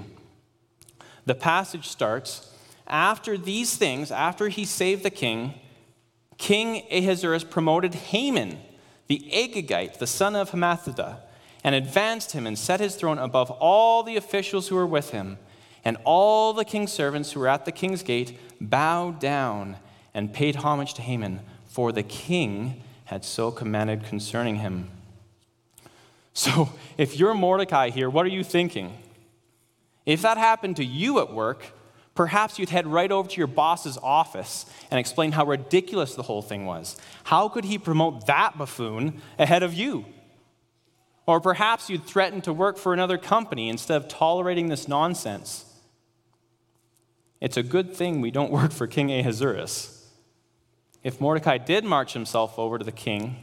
The 1.26 1.36
passage 1.36 1.88
starts 1.88 2.54
after 2.88 3.38
these 3.38 3.78
things, 3.78 4.12
after 4.12 4.50
he 4.50 4.66
saved 4.66 5.04
the 5.04 5.10
king, 5.10 5.54
King 6.38 6.84
Ahasuerus 6.92 7.44
promoted 7.44 7.94
Haman 7.94 8.58
the 9.08 9.30
Agagite, 9.32 10.00
the 10.00 10.08
son 10.08 10.36
of 10.36 10.52
Hammedatha, 10.52 11.18
and 11.64 11.76
advanced 11.76 12.32
him 12.32 12.48
and 12.48 12.58
set 12.58 12.80
his 12.80 12.96
throne 12.96 13.20
above 13.20 13.52
all 13.52 14.04
the 14.04 14.18
officials 14.18 14.68
who 14.68 14.76
were 14.76 14.88
with 14.88 15.12
him. 15.12 15.38
And 15.86 15.98
all 16.06 16.54
the 16.54 16.66
king's 16.66 16.92
servants 16.92 17.32
who 17.32 17.42
were 17.42 17.48
at 17.48 17.66
the 17.66 17.72
king's 17.72 18.04
gate 18.04 18.40
bowed 18.62 19.20
down 19.20 19.78
and 20.14 20.34
paid 20.34 20.58
homage 20.58 20.94
to 20.96 21.02
Haman, 21.02 21.42
for 21.68 21.92
the 21.92 22.04
king 22.04 22.82
had 23.06 23.26
so 23.26 23.52
commanded 23.52 24.04
concerning 24.06 24.58
him. 24.58 24.90
So, 26.34 26.70
if 26.98 27.18
you're 27.18 27.34
Mordecai 27.34 27.90
here, 27.90 28.10
what 28.10 28.26
are 28.26 28.30
you 28.30 28.44
thinking? 28.44 28.98
If 30.06 30.22
that 30.24 30.38
happened 30.38 30.78
to 30.78 30.84
you 30.84 31.20
at 31.20 31.32
work, 31.32 31.64
Perhaps 32.16 32.60
you'd 32.60 32.70
head 32.70 32.86
right 32.86 33.12
over 33.12 33.28
to 33.28 33.38
your 33.38 33.48
boss's 33.48 33.98
office 34.02 34.66
and 34.92 35.00
explain 35.00 35.32
how 35.32 35.46
ridiculous 35.46 36.14
the 36.14 36.24
whole 36.24 36.44
thing 36.44 36.66
was. 36.66 36.96
How 37.24 37.50
could 37.50 37.66
he 37.66 37.78
promote 37.80 38.28
that 38.28 38.58
buffoon 38.58 39.22
ahead 39.40 39.64
of 39.64 39.74
you? 39.74 40.06
Or 41.26 41.40
perhaps 41.40 41.90
you'd 41.90 42.06
threaten 42.06 42.42
to 42.42 42.54
work 42.54 42.78
for 42.78 42.94
another 42.94 43.18
company 43.18 43.70
instead 43.70 43.98
of 43.98 44.08
tolerating 44.08 44.68
this 44.68 44.88
nonsense. 44.88 45.66
It's 47.42 47.58
a 47.58 47.64
good 47.64 47.96
thing 47.96 48.22
we 48.22 48.32
don't 48.32 48.52
work 48.52 48.72
for 48.72 48.86
King 48.86 49.12
Ahasuerus. 49.12 49.93
If 51.04 51.20
Mordecai 51.20 51.58
did 51.58 51.84
march 51.84 52.14
himself 52.14 52.58
over 52.58 52.80
to 52.80 52.86
the 52.86 52.92
king, 52.92 53.36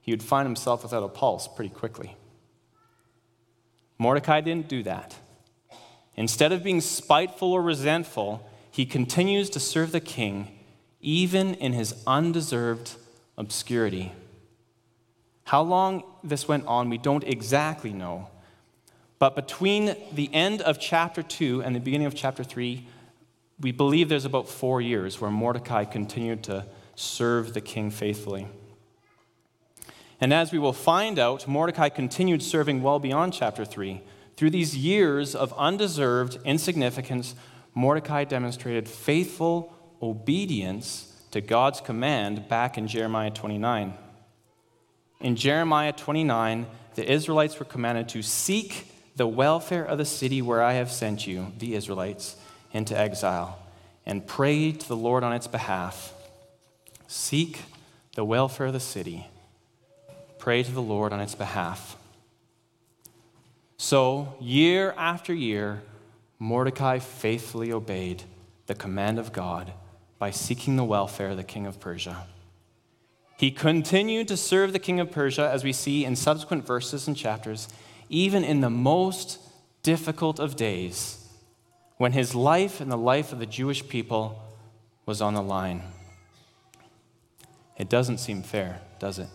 he 0.00 0.12
would 0.12 0.22
find 0.22 0.46
himself 0.46 0.82
without 0.82 1.02
a 1.02 1.08
pulse 1.08 1.46
pretty 1.46 1.72
quickly. 1.72 2.16
Mordecai 3.98 4.40
didn't 4.40 4.68
do 4.68 4.82
that. 4.82 5.16
Instead 6.16 6.52
of 6.52 6.62
being 6.62 6.80
spiteful 6.80 7.52
or 7.52 7.62
resentful, 7.62 8.48
he 8.70 8.86
continues 8.86 9.50
to 9.50 9.60
serve 9.60 9.92
the 9.92 10.00
king 10.00 10.58
even 11.00 11.54
in 11.54 11.74
his 11.74 12.02
undeserved 12.06 12.96
obscurity. 13.36 14.12
How 15.44 15.60
long 15.60 16.02
this 16.22 16.48
went 16.48 16.66
on, 16.66 16.88
we 16.88 16.96
don't 16.96 17.24
exactly 17.24 17.92
know. 17.92 18.28
But 19.18 19.36
between 19.36 19.96
the 20.12 20.32
end 20.32 20.62
of 20.62 20.80
chapter 20.80 21.22
2 21.22 21.62
and 21.62 21.76
the 21.76 21.80
beginning 21.80 22.06
of 22.06 22.14
chapter 22.14 22.42
3, 22.42 22.86
we 23.60 23.70
believe 23.70 24.08
there's 24.08 24.24
about 24.24 24.48
four 24.48 24.80
years 24.80 25.20
where 25.20 25.30
Mordecai 25.30 25.84
continued 25.84 26.42
to 26.44 26.64
serve 26.94 27.54
the 27.54 27.60
king 27.60 27.90
faithfully. 27.90 28.48
And 30.20 30.32
as 30.32 30.52
we 30.52 30.58
will 30.58 30.72
find 30.72 31.18
out, 31.18 31.46
Mordecai 31.46 31.88
continued 31.88 32.42
serving 32.42 32.82
well 32.82 32.98
beyond 32.98 33.32
chapter 33.32 33.64
3. 33.64 34.00
Through 34.36 34.50
these 34.50 34.76
years 34.76 35.34
of 35.34 35.52
undeserved 35.54 36.38
insignificance, 36.44 37.34
Mordecai 37.74 38.24
demonstrated 38.24 38.88
faithful 38.88 39.72
obedience 40.00 41.12
to 41.30 41.40
God's 41.40 41.80
command 41.80 42.48
back 42.48 42.78
in 42.78 42.86
Jeremiah 42.86 43.30
29. 43.30 43.94
In 45.20 45.36
Jeremiah 45.36 45.92
29, 45.92 46.66
the 46.94 47.10
Israelites 47.10 47.58
were 47.58 47.64
commanded 47.64 48.08
to 48.10 48.22
seek 48.22 48.92
the 49.16 49.26
welfare 49.26 49.84
of 49.84 49.98
the 49.98 50.04
city 50.04 50.42
where 50.42 50.62
I 50.62 50.74
have 50.74 50.90
sent 50.90 51.26
you, 51.26 51.52
the 51.58 51.74
Israelites, 51.74 52.36
into 52.72 52.98
exile, 52.98 53.58
and 54.06 54.26
pray 54.26 54.72
to 54.72 54.88
the 54.88 54.96
Lord 54.96 55.22
on 55.22 55.32
its 55.32 55.46
behalf. 55.46 56.12
Seek 57.16 57.60
the 58.16 58.24
welfare 58.24 58.66
of 58.66 58.72
the 58.72 58.80
city. 58.80 59.28
Pray 60.40 60.64
to 60.64 60.72
the 60.72 60.82
Lord 60.82 61.12
on 61.12 61.20
its 61.20 61.36
behalf. 61.36 61.96
So, 63.76 64.34
year 64.40 64.92
after 64.98 65.32
year, 65.32 65.82
Mordecai 66.40 66.98
faithfully 66.98 67.70
obeyed 67.70 68.24
the 68.66 68.74
command 68.74 69.20
of 69.20 69.32
God 69.32 69.72
by 70.18 70.32
seeking 70.32 70.74
the 70.74 70.82
welfare 70.82 71.30
of 71.30 71.36
the 71.36 71.44
king 71.44 71.66
of 71.66 71.78
Persia. 71.78 72.26
He 73.38 73.52
continued 73.52 74.26
to 74.26 74.36
serve 74.36 74.72
the 74.72 74.80
king 74.80 74.98
of 74.98 75.12
Persia, 75.12 75.48
as 75.48 75.62
we 75.62 75.72
see 75.72 76.04
in 76.04 76.16
subsequent 76.16 76.66
verses 76.66 77.06
and 77.06 77.16
chapters, 77.16 77.68
even 78.08 78.42
in 78.42 78.60
the 78.60 78.70
most 78.70 79.38
difficult 79.84 80.40
of 80.40 80.56
days, 80.56 81.28
when 81.96 82.10
his 82.10 82.34
life 82.34 82.80
and 82.80 82.90
the 82.90 82.98
life 82.98 83.32
of 83.32 83.38
the 83.38 83.46
Jewish 83.46 83.86
people 83.88 84.42
was 85.06 85.22
on 85.22 85.34
the 85.34 85.42
line. 85.42 85.93
It 87.76 87.88
doesn't 87.88 88.18
seem 88.18 88.42
fair, 88.42 88.80
does 88.98 89.18
it? 89.18 89.28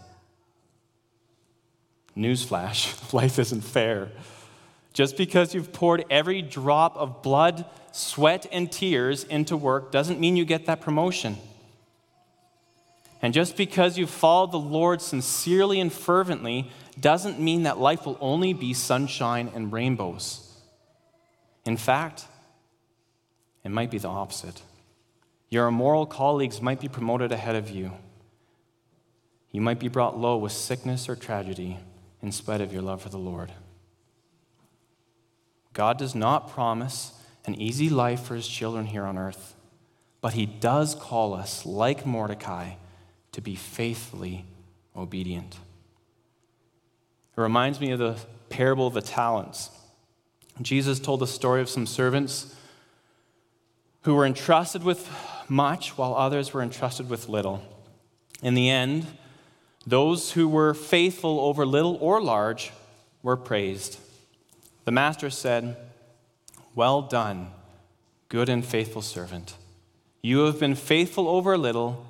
Newsflash 2.15 3.13
life 3.13 3.39
isn't 3.39 3.61
fair. 3.61 4.09
Just 4.93 5.17
because 5.17 5.53
you've 5.53 5.71
poured 5.71 6.05
every 6.09 6.41
drop 6.41 6.97
of 6.97 7.21
blood, 7.21 7.65
sweat, 7.91 8.47
and 8.51 8.71
tears 8.71 9.23
into 9.23 9.55
work 9.55 9.91
doesn't 9.91 10.19
mean 10.19 10.35
you 10.35 10.45
get 10.45 10.65
that 10.65 10.81
promotion. 10.81 11.37
And 13.21 13.33
just 13.33 13.57
because 13.57 13.97
you've 13.97 14.09
followed 14.09 14.51
the 14.51 14.59
Lord 14.59 15.01
sincerely 15.01 15.79
and 15.79 15.91
fervently 15.91 16.71
doesn't 16.99 17.39
mean 17.39 17.63
that 17.63 17.77
life 17.77 18.05
will 18.05 18.17
only 18.21 18.53
be 18.53 18.73
sunshine 18.73 19.51
and 19.53 19.71
rainbows. 19.71 20.45
In 21.65 21.77
fact, 21.77 22.25
it 23.63 23.69
might 23.69 23.91
be 23.91 23.97
the 23.97 24.07
opposite. 24.07 24.61
Your 25.49 25.67
immoral 25.67 26.05
colleagues 26.05 26.61
might 26.61 26.79
be 26.79 26.87
promoted 26.87 27.31
ahead 27.31 27.55
of 27.55 27.69
you. 27.69 27.91
You 29.51 29.61
might 29.61 29.79
be 29.79 29.87
brought 29.87 30.17
low 30.17 30.37
with 30.37 30.51
sickness 30.51 31.09
or 31.09 31.15
tragedy 31.15 31.77
in 32.21 32.31
spite 32.31 32.61
of 32.61 32.71
your 32.71 32.81
love 32.81 33.01
for 33.01 33.09
the 33.09 33.17
Lord. 33.17 33.51
God 35.73 35.97
does 35.97 36.13
not 36.13 36.49
promise 36.49 37.13
an 37.45 37.55
easy 37.55 37.89
life 37.89 38.21
for 38.21 38.35
his 38.35 38.47
children 38.47 38.85
here 38.85 39.05
on 39.05 39.17
earth, 39.17 39.55
but 40.21 40.33
he 40.33 40.45
does 40.45 40.93
call 40.93 41.33
us, 41.33 41.65
like 41.65 42.05
Mordecai, 42.05 42.73
to 43.31 43.41
be 43.41 43.55
faithfully 43.55 44.45
obedient. 44.95 45.55
It 47.37 47.41
reminds 47.41 47.79
me 47.79 47.91
of 47.91 47.99
the 47.99 48.17
parable 48.49 48.87
of 48.87 48.93
the 48.93 49.01
talents. 49.01 49.69
Jesus 50.61 50.99
told 50.99 51.21
the 51.21 51.27
story 51.27 51.61
of 51.61 51.69
some 51.69 51.87
servants 51.87 52.53
who 54.01 54.15
were 54.15 54.25
entrusted 54.25 54.83
with 54.83 55.09
much 55.47 55.97
while 55.97 56.13
others 56.15 56.53
were 56.53 56.61
entrusted 56.61 57.09
with 57.09 57.29
little. 57.29 57.63
In 58.41 58.53
the 58.53 58.69
end, 58.69 59.07
those 59.89 60.33
who 60.33 60.47
were 60.47 60.73
faithful 60.73 61.39
over 61.39 61.65
little 61.65 61.97
or 61.99 62.21
large 62.21 62.71
were 63.23 63.35
praised. 63.35 63.97
The 64.85 64.91
master 64.91 65.29
said, 65.29 65.75
Well 66.75 67.01
done, 67.01 67.47
good 68.27 68.49
and 68.49 68.63
faithful 68.63 69.01
servant. 69.01 69.55
You 70.21 70.45
have 70.45 70.59
been 70.59 70.75
faithful 70.75 71.27
over 71.27 71.57
little, 71.57 72.05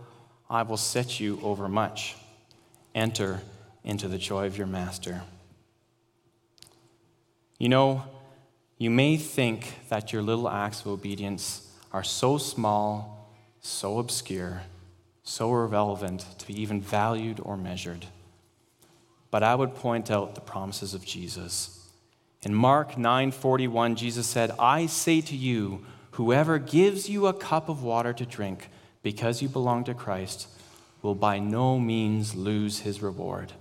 I 0.49 0.63
will 0.63 0.77
set 0.77 1.19
you 1.19 1.39
over 1.41 1.69
much. 1.69 2.15
Enter 2.93 3.41
into 3.83 4.07
the 4.07 4.17
joy 4.17 4.45
of 4.45 4.57
your 4.57 4.67
master. 4.67 5.21
You 7.59 7.69
know, 7.69 8.03
you 8.77 8.89
may 8.89 9.15
think 9.17 9.87
that 9.89 10.11
your 10.11 10.21
little 10.21 10.49
acts 10.49 10.81
of 10.81 10.87
obedience 10.87 11.67
are 11.93 12.03
so 12.03 12.37
small, 12.37 13.29
so 13.61 13.99
obscure, 13.99 14.63
so 15.29 15.51
irrelevant 15.51 16.25
to 16.39 16.47
be 16.47 16.59
even 16.59 16.81
valued 16.81 17.39
or 17.43 17.55
measured. 17.55 18.07
But 19.29 19.43
I 19.43 19.53
would 19.53 19.75
point 19.75 20.09
out 20.09 20.33
the 20.33 20.41
promises 20.41 20.95
of 20.95 21.05
Jesus. 21.05 21.87
In 22.41 22.53
Mark 22.55 22.97
9:41 22.97 23.95
Jesus 23.95 24.25
said, 24.25 24.51
"I 24.57 24.87
say 24.87 25.21
to 25.21 25.35
you, 25.35 25.85
whoever 26.11 26.57
gives 26.57 27.09
you 27.09 27.27
a 27.27 27.33
cup 27.33 27.69
of 27.69 27.83
water 27.83 28.11
to 28.11 28.25
drink 28.25 28.69
because 29.03 29.41
you 29.41 29.49
belong 29.49 29.83
to 29.83 29.93
Christ 29.93 30.47
will 31.03 31.15
by 31.15 31.37
no 31.37 31.79
means 31.79 32.33
lose 32.33 32.79
his 32.79 33.01
reward." 33.01 33.53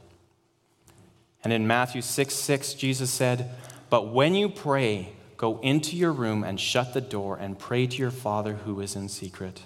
And 1.45 1.53
in 1.53 1.67
Matthew 1.67 2.01
6 2.01 2.35
6, 2.35 2.73
Jesus 2.75 3.11
said, 3.11 3.51
But 3.91 4.13
when 4.13 4.35
you 4.35 4.49
pray, 4.49 5.13
go 5.37 5.61
into 5.61 5.97
your 5.97 6.13
room 6.13 6.43
and 6.45 6.59
shut 6.59 6.95
the 6.95 7.01
door 7.03 7.37
and 7.37 7.59
pray 7.59 7.87
to 7.87 7.97
your 7.97 8.11
Father 8.11 8.55
who 8.65 8.81
is 8.81 8.97
in 8.97 9.09
secret. 9.09 9.63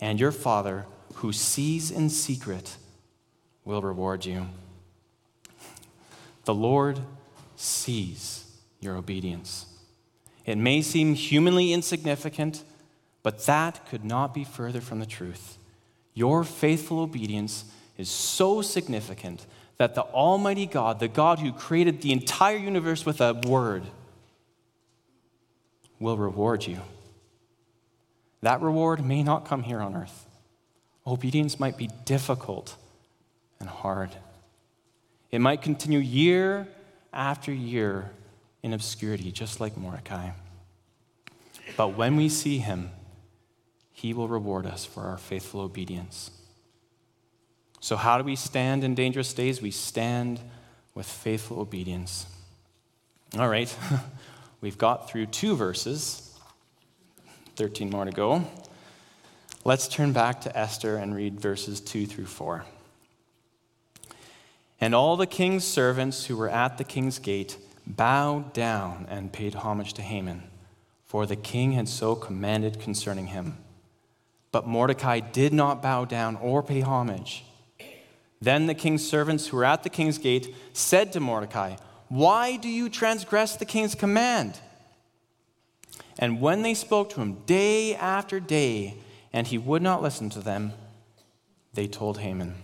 And 0.00 0.18
your 0.18 0.32
Father, 0.32 0.86
who 1.20 1.32
sees 1.32 1.90
in 1.90 2.08
secret 2.08 2.76
will 3.66 3.82
reward 3.82 4.24
you. 4.24 4.46
The 6.46 6.54
Lord 6.54 6.98
sees 7.56 8.50
your 8.80 8.96
obedience. 8.96 9.66
It 10.46 10.56
may 10.56 10.80
seem 10.80 11.12
humanly 11.14 11.74
insignificant, 11.74 12.64
but 13.22 13.44
that 13.44 13.86
could 13.86 14.02
not 14.02 14.32
be 14.32 14.44
further 14.44 14.80
from 14.80 14.98
the 14.98 15.04
truth. 15.04 15.58
Your 16.14 16.42
faithful 16.42 17.00
obedience 17.00 17.66
is 17.98 18.08
so 18.08 18.62
significant 18.62 19.44
that 19.76 19.94
the 19.94 20.04
Almighty 20.04 20.64
God, 20.64 21.00
the 21.00 21.08
God 21.08 21.38
who 21.38 21.52
created 21.52 22.00
the 22.00 22.12
entire 22.12 22.56
universe 22.56 23.04
with 23.04 23.20
a 23.20 23.34
word, 23.34 23.82
will 25.98 26.16
reward 26.16 26.66
you. 26.66 26.78
That 28.40 28.62
reward 28.62 29.04
may 29.04 29.22
not 29.22 29.44
come 29.44 29.64
here 29.64 29.82
on 29.82 29.94
earth. 29.94 30.28
Obedience 31.06 31.58
might 31.58 31.76
be 31.76 31.88
difficult 32.04 32.76
and 33.58 33.68
hard. 33.68 34.10
It 35.30 35.40
might 35.40 35.62
continue 35.62 35.98
year 35.98 36.68
after 37.12 37.52
year 37.52 38.10
in 38.62 38.72
obscurity, 38.72 39.32
just 39.32 39.60
like 39.60 39.76
Mordecai. 39.76 40.30
But 41.76 41.96
when 41.96 42.16
we 42.16 42.28
see 42.28 42.58
him, 42.58 42.90
he 43.92 44.12
will 44.12 44.28
reward 44.28 44.66
us 44.66 44.84
for 44.84 45.02
our 45.02 45.18
faithful 45.18 45.60
obedience. 45.60 46.30
So, 47.80 47.96
how 47.96 48.18
do 48.18 48.24
we 48.24 48.36
stand 48.36 48.84
in 48.84 48.94
dangerous 48.94 49.32
days? 49.32 49.62
We 49.62 49.70
stand 49.70 50.40
with 50.94 51.06
faithful 51.06 51.60
obedience. 51.60 52.26
All 53.38 53.48
right, 53.48 53.74
we've 54.60 54.76
got 54.76 55.08
through 55.08 55.26
two 55.26 55.56
verses, 55.56 56.38
13 57.56 57.90
more 57.90 58.04
to 58.04 58.10
go. 58.10 58.44
Let's 59.62 59.88
turn 59.88 60.14
back 60.14 60.40
to 60.42 60.58
Esther 60.58 60.96
and 60.96 61.14
read 61.14 61.38
verses 61.38 61.82
2 61.82 62.06
through 62.06 62.26
4. 62.26 62.64
And 64.80 64.94
all 64.94 65.18
the 65.18 65.26
king's 65.26 65.64
servants 65.64 66.24
who 66.24 66.36
were 66.38 66.48
at 66.48 66.78
the 66.78 66.84
king's 66.84 67.18
gate 67.18 67.58
bowed 67.86 68.54
down 68.54 69.06
and 69.10 69.34
paid 69.34 69.56
homage 69.56 69.92
to 69.94 70.02
Haman, 70.02 70.44
for 71.04 71.26
the 71.26 71.36
king 71.36 71.72
had 71.72 71.90
so 71.90 72.14
commanded 72.14 72.80
concerning 72.80 73.26
him. 73.26 73.58
But 74.50 74.66
Mordecai 74.66 75.20
did 75.20 75.52
not 75.52 75.82
bow 75.82 76.06
down 76.06 76.36
or 76.36 76.62
pay 76.62 76.80
homage. 76.80 77.44
Then 78.40 78.66
the 78.66 78.74
king's 78.74 79.06
servants 79.06 79.48
who 79.48 79.58
were 79.58 79.66
at 79.66 79.82
the 79.82 79.90
king's 79.90 80.16
gate 80.16 80.54
said 80.72 81.12
to 81.12 81.20
Mordecai, 81.20 81.76
Why 82.08 82.56
do 82.56 82.68
you 82.70 82.88
transgress 82.88 83.56
the 83.56 83.66
king's 83.66 83.94
command? 83.94 84.58
And 86.18 86.40
when 86.40 86.62
they 86.62 86.72
spoke 86.72 87.10
to 87.10 87.20
him 87.20 87.42
day 87.44 87.94
after 87.94 88.40
day, 88.40 88.96
and 89.32 89.46
he 89.46 89.58
would 89.58 89.82
not 89.82 90.02
listen 90.02 90.30
to 90.30 90.40
them, 90.40 90.72
they 91.74 91.86
told 91.86 92.18
Haman. 92.18 92.54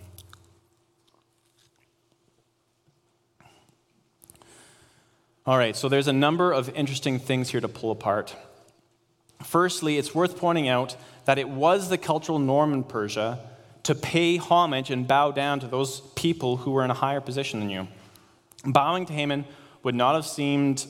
All 5.45 5.57
right, 5.57 5.77
so 5.77 5.87
there's 5.87 6.09
a 6.09 6.13
number 6.13 6.51
of 6.51 6.67
interesting 6.75 7.19
things 7.19 7.49
here 7.49 7.61
to 7.61 7.69
pull 7.69 7.91
apart. 7.91 8.35
Firstly, 9.43 9.97
it's 9.97 10.13
worth 10.13 10.37
pointing 10.37 10.67
out 10.67 10.97
that 11.23 11.37
it 11.37 11.47
was 11.47 11.87
the 11.89 11.97
cultural 11.97 12.37
norm 12.37 12.73
in 12.73 12.83
Persia 12.83 13.39
to 13.83 13.95
pay 13.95 14.35
homage 14.35 14.91
and 14.91 15.07
bow 15.07 15.31
down 15.31 15.61
to 15.61 15.67
those 15.67 16.01
people 16.15 16.57
who 16.57 16.71
were 16.71 16.83
in 16.83 16.91
a 16.91 16.95
higher 16.95 17.21
position 17.21 17.61
than 17.61 17.69
you. 17.69 17.87
Bowing 18.65 19.05
to 19.05 19.13
Haman 19.13 19.45
would 19.83 19.95
not 19.95 20.15
have 20.15 20.25
seemed 20.25 20.85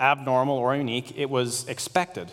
abnormal 0.00 0.56
or 0.56 0.74
unique, 0.74 1.12
it 1.18 1.28
was 1.28 1.68
expected. 1.68 2.32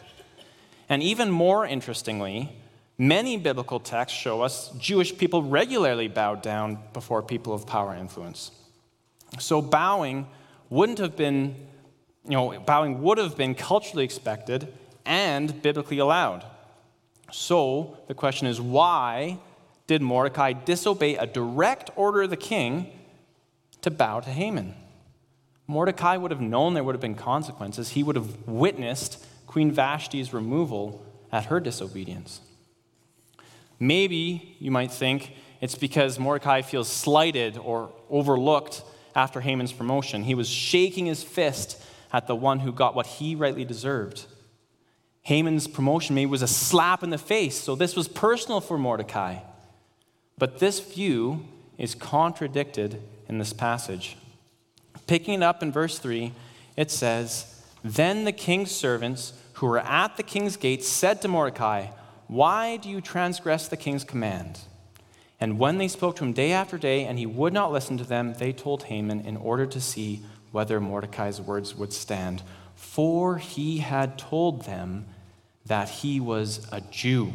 And 0.88 1.04
even 1.04 1.30
more 1.30 1.66
interestingly, 1.66 2.56
Many 2.98 3.36
biblical 3.38 3.80
texts 3.80 4.18
show 4.18 4.42
us 4.42 4.72
Jewish 4.78 5.18
people 5.18 5.44
regularly 5.44 6.08
bowed 6.08 6.42
down 6.42 6.80
before 6.94 7.22
people 7.22 7.54
of 7.54 7.68
power 7.68 7.92
and 7.92 8.00
influence. 8.00 8.52
So 9.38 9.62
bowing 9.62 10.28
wouldn't 10.70 11.00
have 11.00 11.18
been, 11.18 11.56
you 12.24 12.32
know, 12.32 12.58
bowing 12.66 13.02
would 13.02 13.18
have 13.18 13.36
been 13.36 13.54
culturally 13.54 14.06
expected 14.06 14.72
and 15.06 15.62
biblically 15.62 15.98
allowed. 15.98 16.46
So 17.32 17.98
the 18.08 18.14
question 18.14 18.48
is 18.48 18.62
why 18.62 19.40
did 19.88 20.02
Mordecai 20.02 20.54
disobey 20.54 21.18
a 21.18 21.26
direct 21.26 21.92
order 21.98 22.24
of 22.24 22.30
the 22.30 22.38
king 22.38 22.92
to 23.82 23.92
bow 23.92 24.22
to 24.22 24.30
Haman? 24.30 24.74
Mordecai 25.68 26.16
would 26.16 26.32
have 26.32 26.42
known 26.42 26.76
there 26.76 26.84
would 26.84 26.96
have 26.96 27.02
been 27.02 27.16
consequences. 27.16 27.90
He 27.90 28.04
would 28.04 28.16
have 28.16 28.48
witnessed 28.48 29.26
Queen 29.48 29.72
Vashti's 29.72 30.34
removal 30.34 31.06
at 31.32 31.46
her 31.46 31.60
disobedience. 31.60 32.40
Maybe, 33.80 34.56
you 34.60 34.72
might 34.72 34.92
think, 34.92 35.34
it's 35.62 35.76
because 35.76 36.20
Mordecai 36.20 36.62
feels 36.62 36.90
slighted 36.90 37.58
or 37.58 37.92
overlooked 38.10 38.84
after 39.16 39.42
Haman's 39.42 39.72
promotion. 39.72 40.24
He 40.24 40.36
was 40.36 40.50
shaking 40.50 41.06
his 41.06 41.24
fist 41.24 41.82
at 42.12 42.28
the 42.28 42.36
one 42.36 42.60
who 42.60 42.72
got 42.72 42.96
what 42.96 43.08
he 43.08 43.36
rightly 43.36 43.66
deserved. 43.66 44.26
Haman's 45.24 45.68
promotion 45.68 46.14
maybe 46.16 46.30
was 46.30 46.42
a 46.42 46.48
slap 46.48 47.02
in 47.02 47.10
the 47.10 47.18
face, 47.18 47.58
so 47.58 47.76
this 47.76 47.96
was 47.96 48.08
personal 48.08 48.62
for 48.62 48.78
Mordecai. 48.78 49.38
But 50.38 50.60
this 50.60 50.80
view 50.80 51.46
is 51.78 51.96
contradicted 51.96 53.02
in 53.28 53.40
this 53.40 53.54
passage. 53.54 54.18
Picking 55.08 55.36
it 55.36 55.44
up 55.44 55.64
in 55.64 55.72
verse 55.72 55.98
3, 55.98 56.32
it 56.78 56.92
says, 56.92 57.64
Then 57.84 58.26
the 58.26 58.32
king's 58.32 58.72
servants 58.72 59.34
who 59.54 59.68
were 59.68 59.80
at 59.80 60.18
the 60.18 60.24
king's 60.24 60.58
gate 60.58 60.84
said 60.84 61.22
to 61.22 61.28
Mordecai, 61.28 61.88
why 62.28 62.78
do 62.78 62.90
you 62.90 63.02
transgress 63.02 63.68
the 63.68 63.78
king's 63.78 64.04
command? 64.04 64.60
And 65.40 65.60
when 65.60 65.78
they 65.78 65.88
spoke 65.88 66.16
to 66.18 66.24
him 66.24 66.34
day 66.34 66.52
after 66.52 66.78
day, 66.78 67.06
and 67.06 67.20
he 67.20 67.26
would 67.26 67.54
not 67.54 67.72
listen 67.72 67.98
to 67.98 68.04
them, 68.04 68.34
they 68.34 68.54
told 68.54 68.84
Haman 68.84 69.22
in 69.22 69.38
order 69.38 69.66
to 69.66 69.82
see 69.82 70.22
whether 70.52 70.80
Mordecai's 70.80 71.42
words 71.42 71.76
would 71.76 71.92
stand. 71.92 72.42
For 72.76 73.38
he 73.38 73.80
had 73.80 74.18
told 74.18 74.64
them 74.64 75.06
that 75.66 75.90
he 75.90 76.20
was 76.20 76.68
a 76.72 76.82
Jew. 76.82 77.34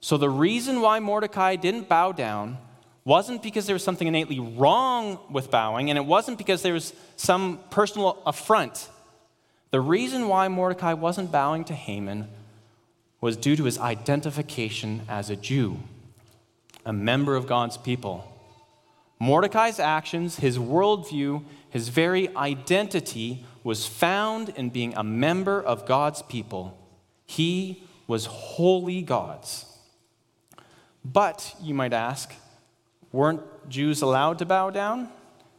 So 0.00 0.16
the 0.16 0.30
reason 0.30 0.80
why 0.80 0.98
Mordecai 0.98 1.56
didn't 1.56 1.88
bow 1.88 2.12
down 2.12 2.58
wasn't 3.04 3.42
because 3.42 3.66
there 3.66 3.74
was 3.74 3.84
something 3.84 4.08
innately 4.08 4.40
wrong 4.40 5.18
with 5.30 5.50
bowing, 5.50 5.90
and 5.90 5.98
it 5.98 6.04
wasn't 6.04 6.38
because 6.38 6.62
there 6.62 6.72
was 6.72 6.94
some 7.16 7.60
personal 7.70 8.22
affront. 8.24 8.88
The 9.70 9.80
reason 9.80 10.28
why 10.28 10.48
Mordecai 10.48 10.94
wasn't 10.94 11.30
bowing 11.30 11.64
to 11.64 11.74
Haman 11.74 12.28
was 13.20 13.36
due 13.36 13.56
to 13.56 13.64
his 13.64 13.78
identification 13.78 15.02
as 15.08 15.30
a 15.30 15.36
Jew, 15.36 15.78
a 16.86 16.92
member 16.92 17.36
of 17.36 17.46
God's 17.46 17.76
people. 17.76 18.26
Mordecai's 19.18 19.78
actions, 19.78 20.36
his 20.36 20.58
worldview, 20.58 21.44
his 21.68 21.88
very 21.88 22.34
identity 22.34 23.44
was 23.62 23.86
found 23.86 24.48
in 24.50 24.70
being 24.70 24.94
a 24.96 25.04
member 25.04 25.60
of 25.60 25.86
God's 25.86 26.22
people. 26.22 26.78
He 27.26 27.82
was 28.06 28.24
wholly 28.26 29.02
God's. 29.02 29.66
But, 31.04 31.54
you 31.62 31.74
might 31.74 31.92
ask, 31.92 32.32
weren't 33.12 33.42
Jews 33.68 34.02
allowed 34.02 34.38
to 34.38 34.46
bow 34.46 34.70
down? 34.70 35.08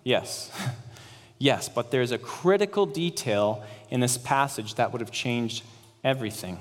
Yes. 0.04 0.52
yes, 1.38 1.70
but 1.70 1.92
there's 1.92 2.12
a 2.12 2.18
critical 2.18 2.86
detail 2.88 3.64
in 3.90 4.00
this 4.00 4.18
passage 4.18 4.76
that 4.76 4.92
would 4.92 5.02
have 5.02 5.12
changed 5.12 5.64
everything. 6.04 6.60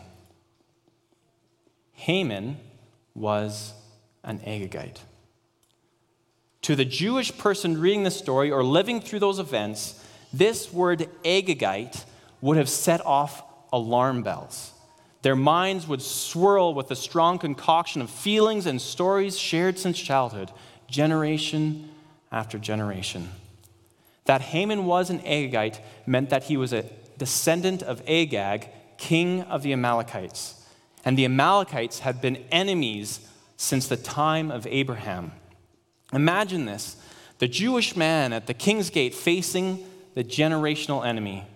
Haman 2.01 2.57
was 3.15 3.75
an 4.25 4.39
Agagite. 4.39 5.01
To 6.63 6.75
the 6.75 6.87
Jewish 6.87 7.37
person 7.37 7.79
reading 7.79 8.05
the 8.05 8.11
story 8.11 8.51
or 8.51 8.65
living 8.65 9.03
through 9.03 9.19
those 9.19 9.39
events, 9.39 10.03
this 10.33 10.73
word 10.73 11.11
Agagite 11.25 12.05
would 12.41 12.57
have 12.57 12.71
set 12.71 13.05
off 13.05 13.43
alarm 13.71 14.23
bells. 14.23 14.73
Their 15.21 15.37
minds 15.37 15.87
would 15.87 16.01
swirl 16.01 16.73
with 16.73 16.91
a 16.91 16.97
strong 16.97 17.39
concoction 17.39 18.01
of 18.01 18.09
feelings 18.09 18.65
and 18.65 18.81
stories 18.81 19.39
shared 19.39 19.79
since 19.79 19.99
childhood, 19.99 20.51
generation 20.89 21.91
after 22.33 22.59
generation. 22.59 23.29
That 24.25 24.41
Haman 24.41 24.87
was 24.87 25.11
an 25.11 25.19
Agagite 25.21 25.81
meant 26.07 26.31
that 26.31 26.45
he 26.45 26.57
was 26.57 26.73
a 26.73 26.87
descendant 27.19 27.83
of 27.83 28.03
Agag, 28.09 28.69
king 28.97 29.43
of 29.43 29.63
the 29.63 29.75
Amalekites. 29.75 30.60
And 31.05 31.17
the 31.17 31.25
Amalekites 31.25 32.01
had 32.01 32.21
been 32.21 32.37
enemies 32.51 33.21
since 33.57 33.89
the 33.89 33.97
time 33.97 34.51
of 34.51 34.67
Abraham. 34.67 35.33
Imagine 36.13 36.65
this 36.65 36.97
the 37.39 37.49
Jewish 37.49 37.97
man 37.97 38.33
at 38.33 38.47
the 38.47 38.55
king's 38.55 38.91
gate 38.91 39.15
facing 39.15 39.85
the 40.15 40.25
generational 40.25 41.05
enemy. 41.05 41.47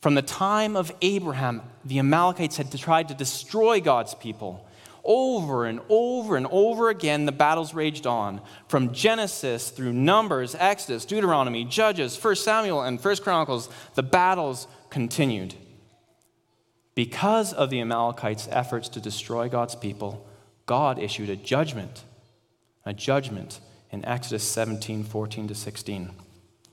From 0.00 0.14
the 0.14 0.22
time 0.22 0.76
of 0.76 0.92
Abraham, 1.02 1.62
the 1.84 1.98
Amalekites 1.98 2.56
had 2.56 2.70
tried 2.78 3.08
to 3.08 3.14
destroy 3.14 3.80
God's 3.80 4.14
people. 4.14 4.64
Over 5.02 5.66
and 5.66 5.80
over 5.88 6.36
and 6.36 6.46
over 6.50 6.90
again, 6.90 7.26
the 7.26 7.32
battles 7.32 7.74
raged 7.74 8.06
on. 8.06 8.40
From 8.68 8.92
Genesis 8.92 9.70
through 9.70 9.92
Numbers, 9.92 10.54
Exodus, 10.56 11.04
Deuteronomy, 11.04 11.64
Judges, 11.64 12.22
1 12.22 12.36
Samuel, 12.36 12.82
and 12.82 13.02
1 13.02 13.16
Chronicles, 13.16 13.68
the 13.94 14.02
battles 14.02 14.66
continued. 14.90 15.54
Because 16.96 17.52
of 17.52 17.68
the 17.68 17.80
Amalekites' 17.80 18.48
efforts 18.50 18.88
to 18.88 19.00
destroy 19.00 19.50
God's 19.50 19.76
people, 19.76 20.26
God 20.64 20.98
issued 20.98 21.28
a 21.28 21.36
judgment, 21.36 22.04
a 22.86 22.94
judgment 22.94 23.60
in 23.90 24.02
Exodus 24.04 24.42
17 24.42 25.04
14 25.04 25.48
to 25.48 25.54
16. 25.54 26.10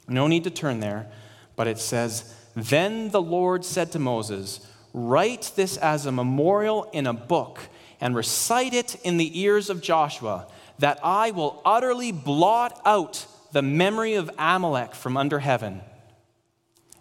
No 0.07 0.27
need 0.27 0.45
to 0.45 0.49
turn 0.49 0.79
there, 0.79 1.11
but 1.57 1.67
it 1.67 1.77
says, 1.77 2.33
Then 2.55 3.09
the 3.09 3.21
Lord 3.21 3.65
said 3.65 3.91
to 3.91 3.99
Moses, 3.99 4.65
Write 4.93 5.51
this 5.57 5.75
as 5.75 6.05
a 6.05 6.11
memorial 6.11 6.89
in 6.93 7.05
a 7.05 7.13
book 7.13 7.59
and 7.99 8.15
recite 8.15 8.73
it 8.73 8.95
in 9.03 9.17
the 9.17 9.41
ears 9.41 9.69
of 9.69 9.81
Joshua, 9.81 10.47
that 10.79 10.99
I 11.03 11.31
will 11.31 11.61
utterly 11.65 12.13
blot 12.13 12.81
out 12.85 13.25
the 13.51 13.61
memory 13.61 14.13
of 14.13 14.31
Amalek 14.37 14.95
from 14.95 15.17
under 15.17 15.39
heaven. 15.39 15.81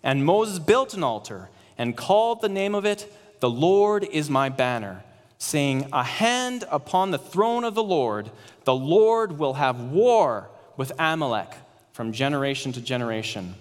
And 0.02 0.24
Moses 0.24 0.58
built 0.58 0.94
an 0.94 1.04
altar 1.04 1.50
and 1.83 1.97
called 1.97 2.40
the 2.40 2.49
name 2.49 2.77
of 2.77 2.87
it, 2.87 3.12
The 3.40 3.51
Lord 3.51 4.05
is 4.05 4.31
my 4.31 4.49
banner, 4.49 5.03
saying, 5.38 5.88
A 5.92 6.05
hand 6.05 6.62
upon 6.71 7.11
the 7.11 7.18
throne 7.18 7.64
of 7.64 7.75
the 7.75 7.83
Lord, 7.83 8.31
the 8.62 8.75
Lord 8.75 9.37
will 9.37 9.55
have 9.55 9.81
war 9.81 10.49
with 10.77 10.92
Amalek 10.97 11.53
from 11.92 12.12
generation 12.12 12.71
to 12.75 12.81
generation. 12.81 13.57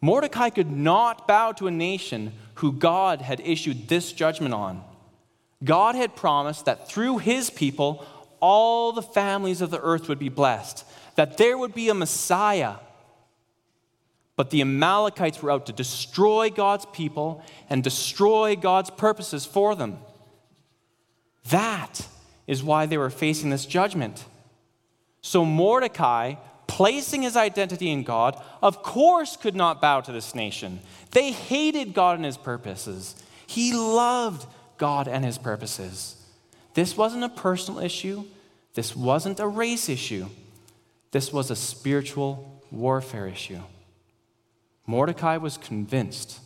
Mordecai 0.00 0.50
could 0.50 0.68
not 0.68 1.28
bow 1.28 1.52
to 1.52 1.68
a 1.68 1.70
nation 1.70 2.32
who 2.54 2.72
God 2.72 3.22
had 3.22 3.38
issued 3.38 3.86
this 3.86 4.12
judgment 4.12 4.52
on. 4.52 4.82
God 5.62 5.94
had 5.94 6.16
promised 6.16 6.64
that 6.64 6.88
through 6.88 7.18
his 7.18 7.50
people, 7.50 8.04
all 8.40 8.90
the 8.90 9.00
families 9.00 9.60
of 9.60 9.70
the 9.70 9.80
earth 9.80 10.08
would 10.08 10.18
be 10.18 10.28
blessed, 10.28 10.84
that 11.14 11.36
there 11.36 11.56
would 11.56 11.72
be 11.72 11.88
a 11.88 11.94
Messiah. 11.94 12.74
But 14.38 14.50
the 14.50 14.60
Amalekites 14.60 15.42
were 15.42 15.50
out 15.50 15.66
to 15.66 15.72
destroy 15.72 16.48
God's 16.48 16.86
people 16.92 17.42
and 17.68 17.82
destroy 17.82 18.54
God's 18.54 18.88
purposes 18.88 19.44
for 19.44 19.74
them. 19.74 19.98
That 21.50 22.06
is 22.46 22.62
why 22.62 22.86
they 22.86 22.98
were 22.98 23.10
facing 23.10 23.50
this 23.50 23.66
judgment. 23.66 24.26
So 25.22 25.44
Mordecai, 25.44 26.34
placing 26.68 27.22
his 27.22 27.36
identity 27.36 27.90
in 27.90 28.04
God, 28.04 28.40
of 28.62 28.84
course 28.84 29.36
could 29.36 29.56
not 29.56 29.80
bow 29.80 30.02
to 30.02 30.12
this 30.12 30.36
nation. 30.36 30.78
They 31.10 31.32
hated 31.32 31.92
God 31.92 32.14
and 32.14 32.24
his 32.24 32.36
purposes. 32.36 33.20
He 33.44 33.72
loved 33.74 34.46
God 34.76 35.08
and 35.08 35.24
his 35.24 35.36
purposes. 35.36 36.14
This 36.74 36.96
wasn't 36.96 37.24
a 37.24 37.28
personal 37.28 37.80
issue, 37.80 38.22
this 38.74 38.94
wasn't 38.94 39.40
a 39.40 39.48
race 39.48 39.88
issue, 39.88 40.26
this 41.10 41.32
was 41.32 41.50
a 41.50 41.56
spiritual 41.56 42.62
warfare 42.70 43.26
issue. 43.26 43.58
Mordecai 44.88 45.36
was 45.36 45.58
convinced, 45.58 46.40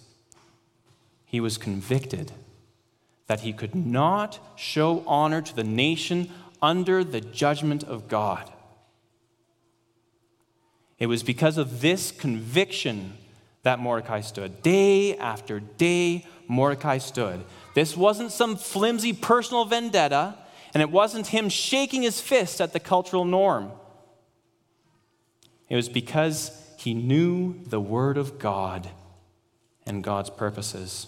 he 1.25 1.41
was 1.41 1.57
convicted 1.57 2.33
that 3.29 3.41
he 3.41 3.53
could 3.53 3.77
not 3.77 4.41
show 4.57 5.05
honor 5.07 5.41
to 5.41 5.55
the 5.55 5.63
nation 5.63 6.29
under 6.61 7.05
the 7.05 7.21
judgment 7.21 7.85
of 7.85 8.09
God. 8.09 8.53
It 10.99 11.07
was 11.07 11.23
because 11.23 11.57
of 11.57 11.81
this 11.81 12.11
conviction 12.11 13.15
that 13.63 13.79
Mordecai 13.79 14.21
stood. 14.21 14.61
Day 14.61 15.17
after 15.17 15.61
day, 15.61 16.27
Mordecai 16.49 16.99
stood. 16.99 17.45
This 17.75 17.97
wasn't 17.97 18.33
some 18.33 18.57
flimsy 18.57 19.13
personal 19.13 19.65
vendetta, 19.67 20.37
and 20.75 20.83
it 20.83 20.91
wasn't 20.91 21.29
him 21.29 21.49
shaking 21.49 22.03
his 22.03 22.21
fist 22.21 22.61
at 22.61 22.73
the 22.73 22.81
cultural 22.81 23.25
norm. 23.25 23.71
It 25.69 25.77
was 25.77 25.89
because 25.89 26.62
he 26.83 26.95
knew 26.95 27.63
the 27.65 27.81
Word 27.81 28.19
of 28.19 28.41
God 28.41 28.89
and 29.87 30.03
God's 30.03 30.31
purposes. 30.31 31.07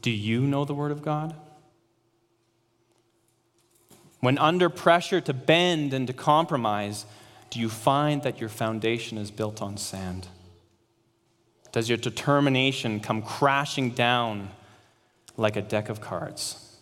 Do 0.00 0.12
you 0.12 0.42
know 0.42 0.64
the 0.64 0.74
Word 0.74 0.92
of 0.92 1.02
God? 1.02 1.34
When 4.20 4.38
under 4.38 4.70
pressure 4.70 5.20
to 5.22 5.34
bend 5.34 5.92
and 5.92 6.06
to 6.06 6.12
compromise, 6.12 7.04
do 7.50 7.58
you 7.58 7.68
find 7.68 8.22
that 8.22 8.38
your 8.38 8.48
foundation 8.48 9.18
is 9.18 9.32
built 9.32 9.60
on 9.60 9.76
sand? 9.76 10.28
Does 11.72 11.88
your 11.88 11.98
determination 11.98 13.00
come 13.00 13.22
crashing 13.22 13.90
down 13.90 14.50
like 15.36 15.56
a 15.56 15.62
deck 15.62 15.88
of 15.88 16.00
cards? 16.00 16.76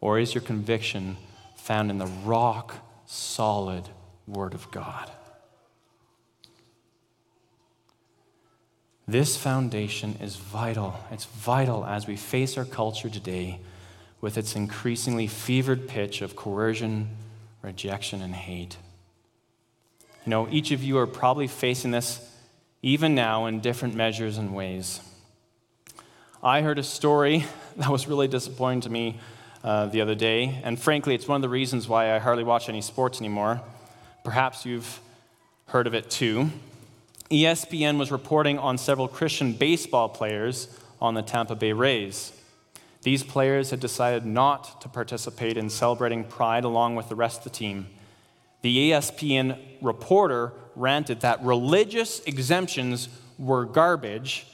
Or 0.00 0.18
is 0.18 0.34
your 0.34 0.42
conviction 0.42 1.16
found 1.54 1.92
in 1.92 1.98
the 1.98 2.06
rock 2.24 2.74
solid 3.06 3.88
Word 4.28 4.54
of 4.54 4.70
God? 4.70 5.10
This 9.06 9.38
foundation 9.38 10.16
is 10.20 10.36
vital. 10.36 10.94
It's 11.10 11.24
vital 11.24 11.86
as 11.86 12.06
we 12.06 12.14
face 12.16 12.58
our 12.58 12.66
culture 12.66 13.08
today 13.08 13.58
with 14.20 14.36
its 14.36 14.54
increasingly 14.54 15.26
fevered 15.26 15.88
pitch 15.88 16.20
of 16.20 16.36
coercion, 16.36 17.08
rejection, 17.62 18.20
and 18.20 18.34
hate. 18.34 18.76
You 20.26 20.30
know, 20.30 20.46
each 20.50 20.72
of 20.72 20.82
you 20.82 20.98
are 20.98 21.06
probably 21.06 21.46
facing 21.46 21.90
this 21.90 22.20
even 22.82 23.14
now 23.14 23.46
in 23.46 23.60
different 23.60 23.94
measures 23.94 24.36
and 24.36 24.54
ways. 24.54 25.00
I 26.42 26.60
heard 26.60 26.78
a 26.78 26.82
story 26.82 27.46
that 27.78 27.88
was 27.88 28.08
really 28.08 28.28
disappointing 28.28 28.82
to 28.82 28.90
me 28.90 29.20
uh, 29.64 29.86
the 29.86 30.02
other 30.02 30.14
day, 30.14 30.60
and 30.62 30.78
frankly, 30.78 31.14
it's 31.14 31.26
one 31.26 31.36
of 31.36 31.42
the 31.42 31.48
reasons 31.48 31.88
why 31.88 32.14
I 32.14 32.18
hardly 32.18 32.44
watch 32.44 32.68
any 32.68 32.82
sports 32.82 33.20
anymore. 33.20 33.62
Perhaps 34.28 34.66
you've 34.66 35.00
heard 35.68 35.86
of 35.86 35.94
it 35.94 36.10
too. 36.10 36.50
ESPN 37.30 37.96
was 37.96 38.12
reporting 38.12 38.58
on 38.58 38.76
several 38.76 39.08
Christian 39.08 39.54
baseball 39.54 40.06
players 40.10 40.68
on 41.00 41.14
the 41.14 41.22
Tampa 41.22 41.54
Bay 41.54 41.72
Rays. 41.72 42.34
These 43.04 43.22
players 43.22 43.70
had 43.70 43.80
decided 43.80 44.26
not 44.26 44.82
to 44.82 44.88
participate 44.90 45.56
in 45.56 45.70
celebrating 45.70 46.24
Pride 46.24 46.64
along 46.64 46.94
with 46.94 47.08
the 47.08 47.14
rest 47.14 47.38
of 47.38 47.44
the 47.44 47.58
team. 47.58 47.86
The 48.60 48.90
ESPN 48.90 49.58
reporter 49.80 50.52
ranted 50.76 51.22
that 51.22 51.42
religious 51.42 52.20
exemptions 52.26 53.08
were 53.38 53.64
garbage 53.64 54.46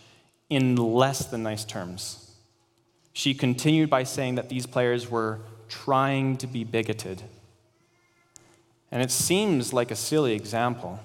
in 0.49 0.77
less 0.77 1.27
than 1.27 1.43
nice 1.43 1.65
terms. 1.65 2.31
She 3.13 3.35
continued 3.35 3.91
by 3.91 4.05
saying 4.05 4.37
that 4.37 4.49
these 4.49 4.67
players 4.67 5.11
were 5.11 5.41
trying 5.69 6.37
to 6.37 6.47
be 6.47 6.63
bigoted. 6.63 7.25
And 8.95 9.03
it 9.03 9.11
seems 9.11 9.73
like 9.73 9.91
a 9.91 9.97
silly 9.97 10.35
example. 10.35 11.01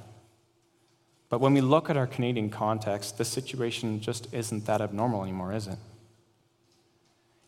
But 1.27 1.41
when 1.41 1.55
we 1.55 1.61
look 1.61 1.89
at 1.89 1.97
our 1.97 2.05
Canadian 2.05 2.51
context, 2.51 3.17
the 3.17 3.25
situation 3.25 3.99
just 3.99 4.31
isn't 4.31 4.67
that 4.67 4.79
abnormal 4.79 5.23
anymore, 5.23 5.53
is 5.53 5.65
it? 5.65 5.79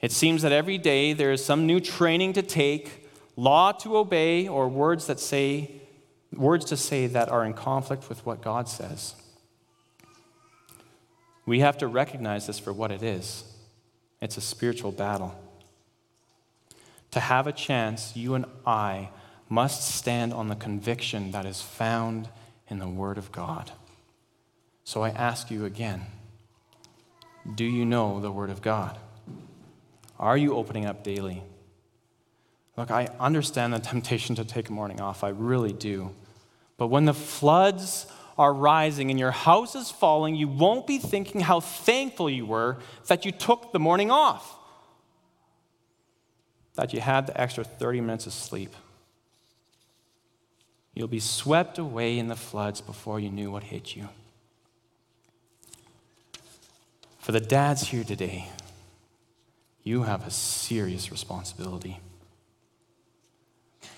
It 0.01 0.11
seems 0.11 0.41
that 0.41 0.51
every 0.51 0.79
day 0.79 1.13
there 1.13 1.31
is 1.31 1.45
some 1.45 1.67
new 1.67 1.79
training 1.79 2.33
to 2.33 2.41
take, 2.41 3.07
law 3.35 3.71
to 3.73 3.95
obey, 3.95 4.47
or 4.47 4.67
words 4.67 5.05
that 5.05 5.19
say 5.19 5.73
words 6.33 6.65
to 6.65 6.77
say 6.77 7.05
that 7.05 7.29
are 7.29 7.45
in 7.45 7.53
conflict 7.53 8.09
with 8.09 8.25
what 8.25 8.41
God 8.41 8.67
says. 8.67 9.13
We 11.45 11.59
have 11.59 11.77
to 11.79 11.87
recognize 11.87 12.47
this 12.47 12.57
for 12.57 12.73
what 12.73 12.91
it 12.91 13.03
is. 13.03 13.43
It's 14.21 14.37
a 14.37 14.41
spiritual 14.41 14.91
battle. 14.91 15.39
To 17.11 17.19
have 17.19 17.45
a 17.45 17.51
chance, 17.51 18.15
you 18.15 18.33
and 18.33 18.45
I 18.65 19.09
must 19.51 19.93
stand 19.95 20.33
on 20.33 20.47
the 20.47 20.55
conviction 20.55 21.31
that 21.31 21.45
is 21.45 21.61
found 21.61 22.29
in 22.69 22.79
the 22.79 22.87
Word 22.87 23.17
of 23.17 23.33
God. 23.33 23.69
So 24.85 25.03
I 25.03 25.09
ask 25.09 25.51
you 25.51 25.65
again 25.65 26.05
do 27.55 27.65
you 27.65 27.85
know 27.85 28.21
the 28.21 28.31
Word 28.31 28.49
of 28.49 28.61
God? 28.61 28.97
Are 30.17 30.37
you 30.37 30.55
opening 30.55 30.85
up 30.85 31.03
daily? 31.03 31.43
Look, 32.77 32.91
I 32.91 33.09
understand 33.19 33.73
the 33.73 33.79
temptation 33.91 34.35
to 34.35 34.45
take 34.45 34.69
a 34.69 34.71
morning 34.71 35.01
off. 35.01 35.23
I 35.23 35.29
really 35.29 35.73
do. 35.73 36.11
But 36.77 36.87
when 36.87 37.03
the 37.03 37.13
floods 37.13 38.07
are 38.37 38.53
rising 38.53 39.09
and 39.09 39.19
your 39.19 39.31
house 39.31 39.75
is 39.75 39.91
falling, 39.91 40.35
you 40.35 40.47
won't 40.47 40.87
be 40.87 40.97
thinking 40.97 41.41
how 41.41 41.59
thankful 41.59 42.29
you 42.29 42.45
were 42.45 42.77
that 43.07 43.25
you 43.25 43.31
took 43.31 43.73
the 43.73 43.79
morning 43.79 44.11
off, 44.11 44.57
that 46.75 46.93
you 46.93 47.01
had 47.01 47.27
the 47.27 47.39
extra 47.39 47.65
30 47.65 47.99
minutes 47.99 48.27
of 48.27 48.33
sleep. 48.33 48.73
You'll 50.93 51.07
be 51.07 51.19
swept 51.19 51.77
away 51.77 52.19
in 52.19 52.27
the 52.27 52.35
floods 52.35 52.81
before 52.81 53.19
you 53.19 53.29
knew 53.29 53.51
what 53.51 53.63
hit 53.63 53.95
you. 53.95 54.09
For 57.19 57.31
the 57.31 57.39
dads 57.39 57.87
here 57.87 58.03
today, 58.03 58.49
you 59.83 60.03
have 60.03 60.27
a 60.27 60.31
serious 60.31 61.11
responsibility. 61.11 61.99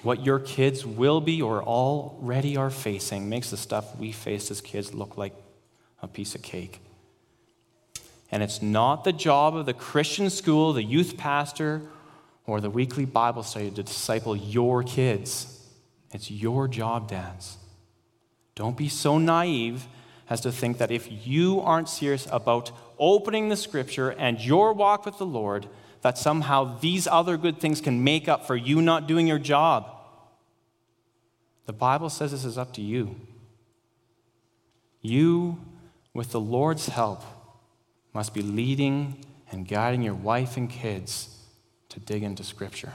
What 0.01 0.25
your 0.25 0.39
kids 0.39 0.85
will 0.85 1.21
be 1.21 1.41
or 1.41 1.63
already 1.63 2.57
are 2.57 2.69
facing 2.69 3.29
makes 3.29 3.49
the 3.49 3.57
stuff 3.57 3.97
we 3.97 4.11
faced 4.11 4.51
as 4.51 4.61
kids 4.61 4.93
look 4.93 5.17
like 5.17 5.33
a 6.01 6.07
piece 6.07 6.35
of 6.35 6.41
cake. 6.41 6.81
And 8.29 8.43
it's 8.43 8.61
not 8.61 9.03
the 9.03 9.13
job 9.13 9.55
of 9.55 9.65
the 9.65 9.73
Christian 9.73 10.29
school, 10.29 10.73
the 10.73 10.83
youth 10.83 11.17
pastor, 11.17 11.81
or 12.45 12.59
the 12.59 12.69
weekly 12.69 13.05
Bible 13.05 13.43
study 13.43 13.71
to 13.71 13.83
disciple 13.83 14.35
your 14.35 14.83
kids. 14.83 15.62
It's 16.13 16.29
your 16.31 16.67
job, 16.67 17.09
dads. 17.09 17.57
Don't 18.55 18.77
be 18.77 18.87
so 18.87 19.17
naive 19.17 19.87
as 20.29 20.41
to 20.41 20.51
think 20.51 20.77
that 20.77 20.91
if 20.91 21.27
you 21.27 21.59
aren't 21.59 21.89
serious 21.89 22.27
about 22.31 22.71
opening 22.99 23.49
the 23.49 23.57
scripture 23.57 24.11
and 24.11 24.39
your 24.39 24.73
walk 24.73 25.05
with 25.05 25.17
the 25.17 25.25
Lord, 25.25 25.67
that 26.01 26.17
somehow 26.17 26.79
these 26.79 27.07
other 27.07 27.35
good 27.35 27.59
things 27.59 27.81
can 27.81 28.03
make 28.03 28.27
up 28.29 28.45
for 28.45 28.55
you 28.55 28.81
not 28.81 29.07
doing 29.07 29.27
your 29.27 29.39
job. 29.39 29.89
The 31.65 31.73
Bible 31.73 32.09
says 32.09 32.31
this 32.31 32.45
is 32.45 32.57
up 32.57 32.73
to 32.73 32.81
you. 32.81 33.15
You, 35.01 35.59
with 36.13 36.31
the 36.31 36.39
Lord's 36.39 36.87
help, 36.87 37.23
must 38.13 38.33
be 38.33 38.41
leading 38.41 39.25
and 39.51 39.67
guiding 39.67 40.01
your 40.01 40.13
wife 40.13 40.57
and 40.57 40.69
kids 40.69 41.37
to 41.89 41.99
dig 41.99 42.23
into 42.23 42.43
Scripture. 42.43 42.93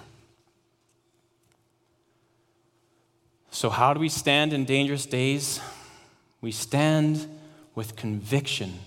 So, 3.59 3.71
how 3.71 3.93
do 3.93 3.99
we 3.99 4.09
stand 4.09 4.53
in 4.53 4.67
dangerous 4.67 5.05
days? 5.05 5.59
We 6.41 6.53
stand 6.53 7.27
with 7.75 7.97
conviction, 7.97 8.79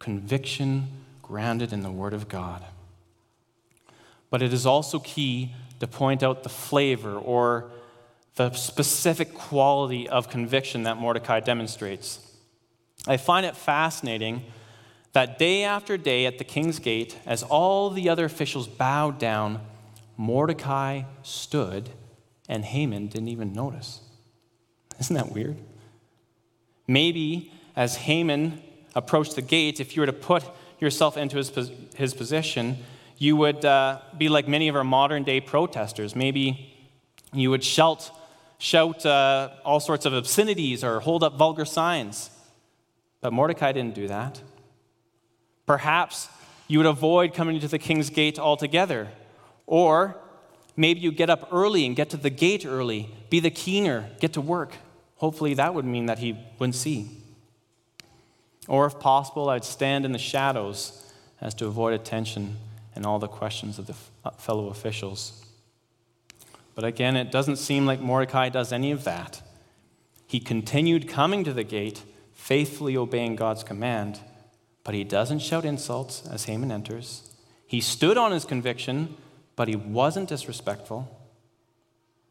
conviction 0.00 0.88
grounded 1.22 1.72
in 1.72 1.84
the 1.84 1.92
Word 1.92 2.12
of 2.12 2.28
God. 2.28 2.64
But 4.28 4.42
it 4.42 4.52
is 4.52 4.66
also 4.66 4.98
key 4.98 5.54
to 5.78 5.86
point 5.86 6.24
out 6.24 6.42
the 6.42 6.48
flavor 6.48 7.16
or 7.16 7.70
the 8.34 8.52
specific 8.54 9.32
quality 9.32 10.08
of 10.08 10.28
conviction 10.28 10.82
that 10.82 10.96
Mordecai 10.96 11.38
demonstrates. 11.38 12.18
I 13.06 13.18
find 13.18 13.46
it 13.46 13.56
fascinating 13.56 14.42
that 15.12 15.38
day 15.38 15.62
after 15.62 15.96
day 15.96 16.26
at 16.26 16.38
the 16.38 16.44
king's 16.44 16.80
gate, 16.80 17.20
as 17.24 17.44
all 17.44 17.90
the 17.90 18.08
other 18.08 18.24
officials 18.24 18.66
bowed 18.66 19.20
down, 19.20 19.60
Mordecai 20.16 21.02
stood 21.22 21.90
and 22.48 22.64
Haman 22.64 23.08
didn't 23.08 23.28
even 23.28 23.52
notice. 23.52 24.00
Isn't 25.00 25.16
that 25.16 25.32
weird? 25.32 25.56
Maybe 26.86 27.52
as 27.74 27.96
Haman 27.96 28.62
approached 28.94 29.36
the 29.36 29.42
gate, 29.42 29.80
if 29.80 29.96
you 29.96 30.02
were 30.02 30.06
to 30.06 30.12
put 30.12 30.44
yourself 30.78 31.16
into 31.16 31.36
his, 31.36 31.52
his 31.94 32.14
position, 32.14 32.78
you 33.18 33.36
would 33.36 33.64
uh, 33.64 34.00
be 34.16 34.28
like 34.28 34.46
many 34.48 34.68
of 34.68 34.76
our 34.76 34.84
modern 34.84 35.22
day 35.22 35.40
protesters. 35.40 36.14
Maybe 36.14 36.74
you 37.32 37.50
would 37.50 37.64
shout, 37.64 38.10
shout 38.58 39.04
uh, 39.04 39.50
all 39.64 39.80
sorts 39.80 40.06
of 40.06 40.14
obscenities 40.14 40.84
or 40.84 41.00
hold 41.00 41.22
up 41.22 41.36
vulgar 41.36 41.64
signs. 41.64 42.30
But 43.20 43.32
Mordecai 43.32 43.72
didn't 43.72 43.94
do 43.94 44.08
that. 44.08 44.40
Perhaps 45.66 46.28
you 46.68 46.78
would 46.78 46.86
avoid 46.86 47.34
coming 47.34 47.60
to 47.60 47.68
the 47.68 47.78
king's 47.78 48.10
gate 48.10 48.38
altogether. 48.38 49.08
Or 49.66 50.16
maybe 50.76 51.00
you 51.00 51.10
get 51.10 51.30
up 51.30 51.48
early 51.52 51.86
and 51.86 51.96
get 51.96 52.10
to 52.10 52.16
the 52.16 52.30
gate 52.30 52.64
early, 52.66 53.10
be 53.30 53.40
the 53.40 53.50
keener, 53.50 54.10
get 54.20 54.32
to 54.34 54.40
work. 54.40 54.74
Hopefully, 55.16 55.54
that 55.54 55.74
would 55.74 55.84
mean 55.84 56.06
that 56.06 56.18
he 56.18 56.36
wouldn't 56.58 56.74
see. 56.74 57.08
Or, 58.68 58.86
if 58.86 58.98
possible, 58.98 59.48
I'd 59.48 59.64
stand 59.64 60.04
in 60.04 60.12
the 60.12 60.18
shadows 60.18 61.12
as 61.40 61.54
to 61.54 61.66
avoid 61.66 61.94
attention 61.94 62.56
and 62.94 63.06
all 63.06 63.18
the 63.18 63.28
questions 63.28 63.78
of 63.78 63.86
the 63.86 63.94
uh, 64.24 64.30
fellow 64.32 64.68
officials. 64.68 65.44
But 66.74 66.84
again, 66.84 67.16
it 67.16 67.30
doesn't 67.30 67.56
seem 67.56 67.86
like 67.86 68.00
Mordecai 68.00 68.48
does 68.48 68.72
any 68.72 68.90
of 68.90 69.04
that. 69.04 69.42
He 70.26 70.40
continued 70.40 71.08
coming 71.08 71.44
to 71.44 71.52
the 71.52 71.64
gate, 71.64 72.02
faithfully 72.34 72.96
obeying 72.96 73.36
God's 73.36 73.62
command, 73.62 74.20
but 74.82 74.94
he 74.94 75.04
doesn't 75.04 75.38
shout 75.38 75.64
insults 75.64 76.26
as 76.26 76.44
Haman 76.44 76.72
enters. 76.72 77.30
He 77.66 77.80
stood 77.80 78.16
on 78.16 78.32
his 78.32 78.44
conviction, 78.44 79.16
but 79.56 79.68
he 79.68 79.76
wasn't 79.76 80.28
disrespectful. 80.28 81.08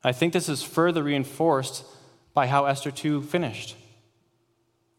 I 0.04 0.12
think 0.12 0.34
this 0.34 0.48
is 0.48 0.62
further 0.62 1.04
reinforced 1.04 1.84
by 2.34 2.48
how 2.48 2.66
Esther 2.66 2.92
2 2.92 3.24
finished. 3.24 3.76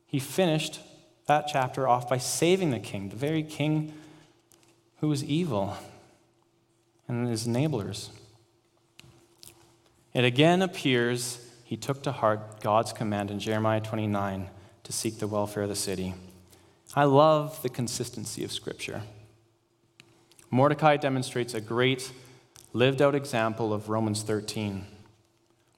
He 0.07 0.19
finished 0.19 0.81
that 1.27 1.49
chapter 1.51 1.87
off 1.87 2.09
by 2.09 2.19
saving 2.19 2.71
the 2.71 2.79
king, 2.79 3.09
the 3.09 3.17
very 3.17 3.43
king 3.43 3.93
who 4.99 5.09
was 5.09 5.23
evil, 5.23 5.77
and 7.07 7.29
his 7.29 7.47
enablers. 7.47 8.11
It 10.13 10.25
again 10.25 10.63
appears 10.63 11.39
he 11.65 11.77
took 11.77 12.03
to 12.05 12.13
heart 12.13 12.61
God's 12.61 12.93
command 12.93 13.31
in 13.31 13.39
Jeremiah 13.39 13.81
29 13.81 14.49
to 14.85 14.93
seek 14.93 15.19
the 15.19 15.27
welfare 15.27 15.65
of 15.65 15.69
the 15.69 15.77
city. 15.77 16.15
I 16.95 17.05
love 17.05 17.61
the 17.63 17.69
consistency 17.69 18.45
of 18.45 18.53
Scripture. 18.53 19.03
Mordecai 20.51 20.97
demonstrates 20.97 21.55
a 21.55 21.61
great 21.61 22.13
lived 22.73 23.01
out 23.01 23.15
example 23.15 23.73
of 23.73 23.89
Romans 23.89 24.23
13. 24.23 24.87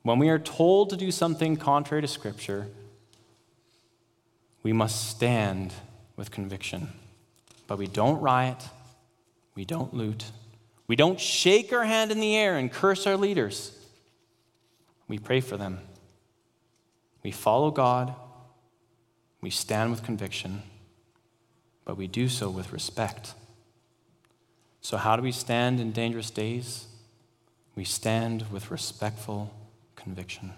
When 0.02 0.18
we 0.18 0.28
are 0.28 0.38
told 0.38 0.90
to 0.90 0.96
do 0.96 1.10
something 1.10 1.56
contrary 1.56 2.02
to 2.02 2.08
Scripture, 2.08 2.68
we 4.62 4.72
must 4.72 5.08
stand 5.08 5.72
with 6.16 6.30
conviction. 6.30 6.88
But 7.66 7.78
we 7.78 7.86
don't 7.86 8.20
riot, 8.20 8.64
we 9.54 9.64
don't 9.64 9.94
loot, 9.94 10.24
we 10.86 10.96
don't 10.96 11.20
shake 11.20 11.72
our 11.72 11.84
hand 11.84 12.10
in 12.10 12.20
the 12.20 12.36
air 12.36 12.56
and 12.56 12.72
curse 12.72 13.06
our 13.06 13.16
leaders. 13.16 13.78
We 15.06 15.18
pray 15.18 15.40
for 15.40 15.56
them. 15.56 15.80
We 17.22 17.30
follow 17.30 17.70
God, 17.70 18.14
we 19.40 19.50
stand 19.50 19.90
with 19.90 20.02
conviction, 20.02 20.62
but 21.84 21.96
we 21.96 22.06
do 22.06 22.28
so 22.28 22.50
with 22.50 22.72
respect. 22.72 23.34
So, 24.88 24.96
how 24.96 25.16
do 25.16 25.22
we 25.22 25.32
stand 25.32 25.80
in 25.80 25.92
dangerous 25.92 26.30
days? 26.30 26.86
We 27.76 27.84
stand 27.84 28.50
with 28.50 28.70
respectful 28.70 29.52
conviction. 29.96 30.54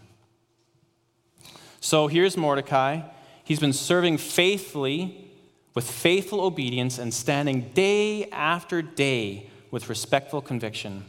So 1.80 2.06
here's 2.06 2.36
Mordecai. 2.36 3.00
He's 3.42 3.58
been 3.58 3.72
serving 3.72 4.18
faithfully 4.18 5.32
with 5.74 5.90
faithful 5.90 6.42
obedience 6.42 6.96
and 6.96 7.12
standing 7.12 7.70
day 7.74 8.26
after 8.26 8.82
day 8.82 9.50
with 9.72 9.88
respectful 9.88 10.40
conviction. 10.40 11.06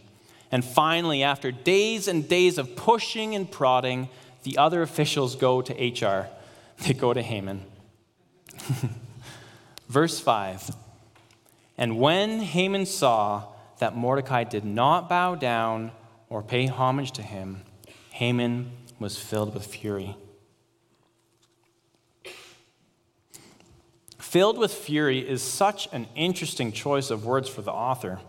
And 0.51 0.65
finally, 0.65 1.21
after 1.21 1.51
days 1.51 2.07
and 2.07 2.27
days 2.27 2.57
of 2.57 2.75
pushing 2.75 3.35
and 3.35 3.51
prodding, 3.51 4.09
the 4.41 4.57
other 4.57 4.81
officials 4.81 5.35
go 5.35 5.61
to 5.61 5.73
HR. 5.73 6.27
They 6.87 6.95
go 6.95 7.13
to 7.13 7.21
Haman. 7.21 7.63
Verse 9.87 10.19
5 10.19 10.71
And 11.77 11.99
when 11.99 12.39
Haman 12.39 12.85
saw 12.85 13.45
that 13.79 13.95
Mordecai 13.95 14.43
did 14.43 14.65
not 14.65 15.09
bow 15.09 15.35
down 15.35 15.91
or 16.29 16.43
pay 16.43 16.67
homage 16.67 17.11
to 17.13 17.21
him, 17.21 17.63
Haman 18.11 18.71
was 18.99 19.17
filled 19.17 19.53
with 19.53 19.65
fury. 19.65 20.15
Filled 24.19 24.57
with 24.57 24.73
fury 24.73 25.19
is 25.19 25.41
such 25.41 25.89
an 25.91 26.07
interesting 26.15 26.71
choice 26.71 27.09
of 27.09 27.25
words 27.25 27.49
for 27.49 27.61
the 27.61 27.71
author. 27.71 28.19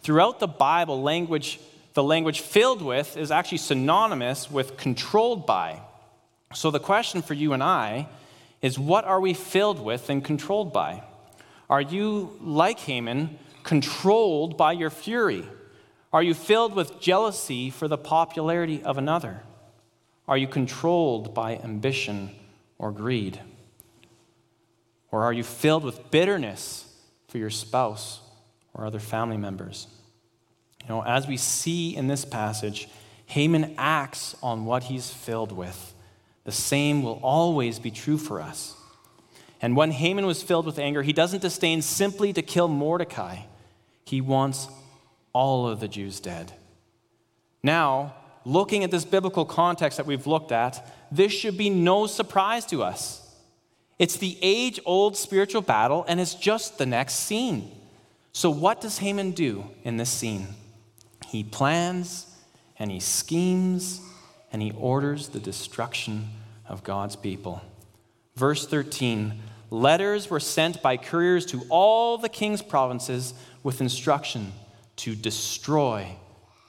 Throughout 0.00 0.40
the 0.40 0.48
Bible, 0.48 1.02
language, 1.02 1.60
the 1.94 2.02
language 2.02 2.40
filled 2.40 2.82
with 2.82 3.16
is 3.16 3.30
actually 3.30 3.58
synonymous 3.58 4.50
with 4.50 4.76
controlled 4.76 5.46
by. 5.46 5.80
So 6.54 6.70
the 6.70 6.80
question 6.80 7.22
for 7.22 7.34
you 7.34 7.52
and 7.52 7.62
I 7.62 8.08
is 8.62 8.78
what 8.78 9.04
are 9.04 9.20
we 9.20 9.34
filled 9.34 9.78
with 9.78 10.08
and 10.10 10.24
controlled 10.24 10.72
by? 10.72 11.02
Are 11.68 11.80
you, 11.80 12.36
like 12.40 12.78
Haman, 12.80 13.38
controlled 13.62 14.56
by 14.56 14.72
your 14.72 14.90
fury? 14.90 15.44
Are 16.12 16.22
you 16.22 16.34
filled 16.34 16.74
with 16.74 17.00
jealousy 17.00 17.70
for 17.70 17.88
the 17.88 17.98
popularity 17.98 18.82
of 18.82 18.98
another? 18.98 19.42
Are 20.28 20.38
you 20.38 20.46
controlled 20.46 21.34
by 21.34 21.56
ambition 21.56 22.30
or 22.78 22.92
greed? 22.92 23.40
Or 25.10 25.24
are 25.24 25.32
you 25.32 25.42
filled 25.42 25.84
with 25.84 26.10
bitterness 26.10 26.92
for 27.28 27.38
your 27.38 27.50
spouse 27.50 28.20
or 28.74 28.86
other 28.86 28.98
family 28.98 29.36
members? 29.36 29.88
You 30.82 30.88
know, 30.90 31.02
as 31.02 31.26
we 31.26 31.36
see 31.36 31.96
in 31.96 32.06
this 32.06 32.24
passage, 32.24 32.88
Haman 33.26 33.74
acts 33.76 34.36
on 34.42 34.64
what 34.64 34.84
he's 34.84 35.10
filled 35.10 35.50
with. 35.50 35.94
The 36.44 36.52
same 36.52 37.02
will 37.02 37.18
always 37.22 37.80
be 37.80 37.90
true 37.90 38.18
for 38.18 38.40
us. 38.40 38.75
And 39.60 39.76
when 39.76 39.90
Haman 39.90 40.26
was 40.26 40.42
filled 40.42 40.66
with 40.66 40.78
anger, 40.78 41.02
he 41.02 41.12
doesn't 41.12 41.42
disdain 41.42 41.82
simply 41.82 42.32
to 42.32 42.42
kill 42.42 42.68
Mordecai. 42.68 43.38
He 44.04 44.20
wants 44.20 44.68
all 45.32 45.68
of 45.68 45.80
the 45.80 45.88
Jews 45.88 46.20
dead. 46.20 46.52
Now, 47.62 48.14
looking 48.44 48.84
at 48.84 48.90
this 48.90 49.04
biblical 49.04 49.44
context 49.44 49.96
that 49.96 50.06
we've 50.06 50.26
looked 50.26 50.52
at, 50.52 50.86
this 51.10 51.32
should 51.32 51.56
be 51.56 51.70
no 51.70 52.06
surprise 52.06 52.66
to 52.66 52.82
us. 52.82 53.22
It's 53.98 54.16
the 54.16 54.38
age 54.42 54.78
old 54.84 55.16
spiritual 55.16 55.62
battle, 55.62 56.04
and 56.06 56.20
it's 56.20 56.34
just 56.34 56.78
the 56.78 56.86
next 56.86 57.14
scene. 57.14 57.72
So, 58.32 58.50
what 58.50 58.80
does 58.80 58.98
Haman 58.98 59.30
do 59.30 59.64
in 59.82 59.96
this 59.96 60.10
scene? 60.10 60.48
He 61.26 61.42
plans 61.42 62.26
and 62.78 62.90
he 62.90 63.00
schemes 63.00 64.00
and 64.52 64.60
he 64.60 64.72
orders 64.72 65.28
the 65.28 65.40
destruction 65.40 66.28
of 66.68 66.84
God's 66.84 67.16
people. 67.16 67.62
Verse 68.36 68.66
13 68.66 69.40
letters 69.70 70.30
were 70.30 70.40
sent 70.40 70.82
by 70.82 70.96
couriers 70.96 71.46
to 71.46 71.62
all 71.68 72.18
the 72.18 72.28
king's 72.28 72.62
provinces 72.62 73.34
with 73.62 73.80
instruction 73.80 74.52
to 74.96 75.14
destroy, 75.14 76.16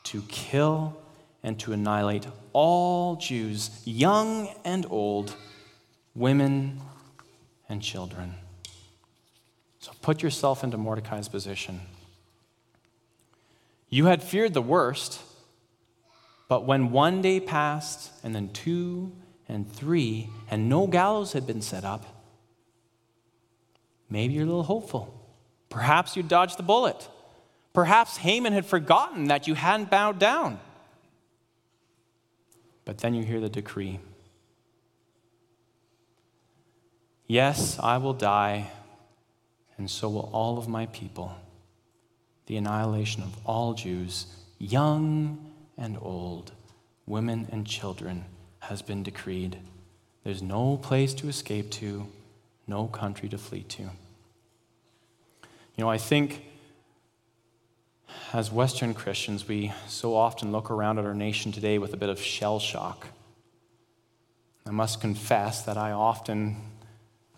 to 0.04 0.22
kill, 0.24 0.98
and 1.44 1.60
to 1.60 1.74
annihilate 1.74 2.26
all 2.54 3.18
Jews, 3.18 3.82
young 3.86 4.50
and 4.66 4.86
old, 4.90 5.36
women 6.16 6.82
and 7.70 7.82
children. 7.82 8.36
So 9.80 9.92
put 10.02 10.24
yourself 10.24 10.64
into 10.64 10.78
Mordecai's 10.78 11.28
position. 11.28 11.82
You 13.90 14.06
had 14.06 14.24
feared 14.24 14.54
the 14.54 14.62
worst, 14.62 15.22
but 16.50 16.66
when 16.66 16.92
one 16.92 17.22
day 17.22 17.40
passed, 17.40 18.12
and 18.24 18.34
then 18.36 18.50
two 18.50 19.12
and 19.48 19.72
three, 19.72 20.30
and 20.50 20.70
no 20.70 20.88
gallows 20.88 21.34
had 21.34 21.48
been 21.48 21.62
set 21.62 21.84
up, 21.84 22.06
maybe 24.10 24.34
you're 24.34 24.44
a 24.44 24.48
little 24.48 24.64
hopeful. 24.64 25.14
Perhaps 25.70 26.16
you 26.16 26.24
dodged 26.24 26.58
the 26.58 26.64
bullet. 26.64 27.08
Perhaps 27.74 28.18
Haman 28.18 28.54
had 28.54 28.66
forgotten 28.66 29.26
that 29.26 29.48
you 29.48 29.54
hadn't 29.54 29.90
bowed 29.90 30.20
down. 30.20 30.60
But 32.86 33.00
then 33.00 33.14
you 33.14 33.24
hear 33.24 33.40
the 33.40 33.50
decree 33.50 34.00
Yes, 37.28 37.78
I 37.80 37.98
will 37.98 38.14
die, 38.14 38.72
and 39.78 39.92
so 39.92 40.08
will 40.08 40.30
all 40.32 40.58
of 40.58 40.70
my 40.70 40.86
people. 40.88 41.36
The 42.46 42.56
annihilation 42.56 43.22
of 43.22 43.38
all 43.46 43.74
Jews, 43.74 44.28
young 44.58 45.52
and 45.78 45.98
old, 46.02 46.54
women 47.06 47.50
and 47.52 47.68
children, 47.68 48.24
has 48.60 48.82
been 48.82 49.04
decreed. 49.04 49.58
There's 50.24 50.42
no 50.42 50.78
place 50.78 51.14
to 51.16 51.30
escape 51.30 51.72
to, 51.72 52.08
no 52.68 52.88
country 52.88 53.30
to 53.30 53.38
flee 53.38 53.64
to. 53.64 53.84
You 53.84 53.90
know, 55.78 55.90
I 55.90 55.98
think 55.98 56.44
as 58.34 58.52
Western 58.52 58.94
Christians, 58.94 59.48
we 59.48 59.72
so 59.88 60.16
often 60.16 60.52
look 60.52 60.70
around 60.70 61.00
at 61.00 61.06
our 61.06 61.14
nation 61.14 61.52
today 61.52 61.78
with 61.78 61.94
a 61.94 61.98
bit 61.98 62.10
of 62.10 62.20
shell 62.20 62.60
shock. 62.60 63.08
I 64.66 64.72
must 64.72 65.00
confess 65.00 65.62
that 65.64 65.78
I 65.78 65.92
often 65.92 66.58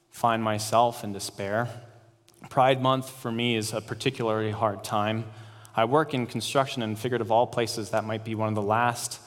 find 0.09 0.41
myself 0.41 1.03
in 1.03 1.13
despair. 1.13 1.69
Pride 2.49 2.81
Month 2.81 3.09
for 3.09 3.31
me 3.31 3.55
is 3.55 3.73
a 3.73 3.81
particularly 3.81 4.51
hard 4.51 4.83
time. 4.83 5.25
I 5.75 5.85
work 5.85 6.13
in 6.13 6.25
construction 6.25 6.81
and 6.81 6.97
figured 6.97 7.21
of 7.21 7.31
all 7.31 7.45
places 7.45 7.91
that 7.91 8.03
might 8.03 8.25
be 8.25 8.33
one 8.33 8.49
of 8.49 8.55
the 8.55 8.61
last 8.61 9.19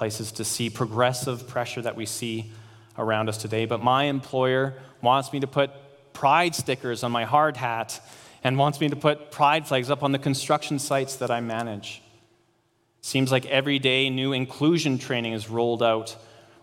places 0.00 0.32
to 0.32 0.44
see 0.46 0.70
progressive 0.70 1.46
pressure 1.46 1.82
that 1.82 1.94
we 1.94 2.06
see 2.06 2.50
around 2.96 3.28
us 3.28 3.36
today. 3.36 3.66
But 3.66 3.82
my 3.82 4.04
employer 4.04 4.72
wants 5.02 5.30
me 5.30 5.40
to 5.40 5.46
put 5.46 5.70
pride 6.14 6.54
stickers 6.54 7.04
on 7.04 7.12
my 7.12 7.26
hard 7.26 7.58
hat 7.58 8.00
and 8.42 8.56
wants 8.56 8.80
me 8.80 8.88
to 8.88 8.96
put 8.96 9.30
pride 9.30 9.68
flags 9.68 9.90
up 9.90 10.02
on 10.02 10.12
the 10.12 10.18
construction 10.18 10.78
sites 10.78 11.16
that 11.16 11.30
I 11.30 11.42
manage. 11.42 12.00
Seems 13.02 13.30
like 13.30 13.44
every 13.44 13.78
day 13.78 14.08
new 14.08 14.32
inclusion 14.32 14.96
training 14.96 15.34
is 15.34 15.50
rolled 15.50 15.82
out 15.82 16.16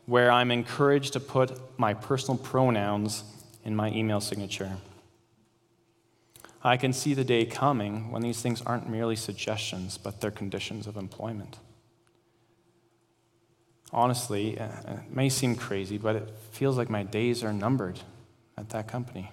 where 0.08 0.32
I'm 0.32 0.50
encouraged 0.50 1.14
to 1.14 1.20
put 1.20 1.62
my 1.78 1.94
personal 1.94 2.40
pronouns 2.40 3.24
in 3.64 3.76
my 3.76 3.92
email 3.92 4.20
signature. 4.20 4.78
I 6.64 6.76
can 6.76 6.92
see 6.92 7.14
the 7.14 7.24
day 7.24 7.46
coming 7.46 8.12
when 8.12 8.24
these 8.24 8.42
things 8.42 8.64
aren't 8.64 8.90
merely 8.90 9.16
suggestions, 9.16 9.96
but 10.00 10.22
they're 10.22 10.32
conditions 10.32 10.88
of 10.88 10.98
employment. 10.98 11.60
Honestly, 13.92 14.60
uh, 14.60 14.68
it 14.88 15.16
may 15.16 15.30
seem 15.30 15.56
crazy, 15.56 15.98
but 15.98 16.16
it 16.16 16.30
feels 16.52 16.78
like 16.78 16.90
my 16.90 17.04
days 17.04 17.44
are 17.44 17.54
numbered 17.54 18.00
at 18.58 18.70
that 18.70 18.88
company. 18.88 19.32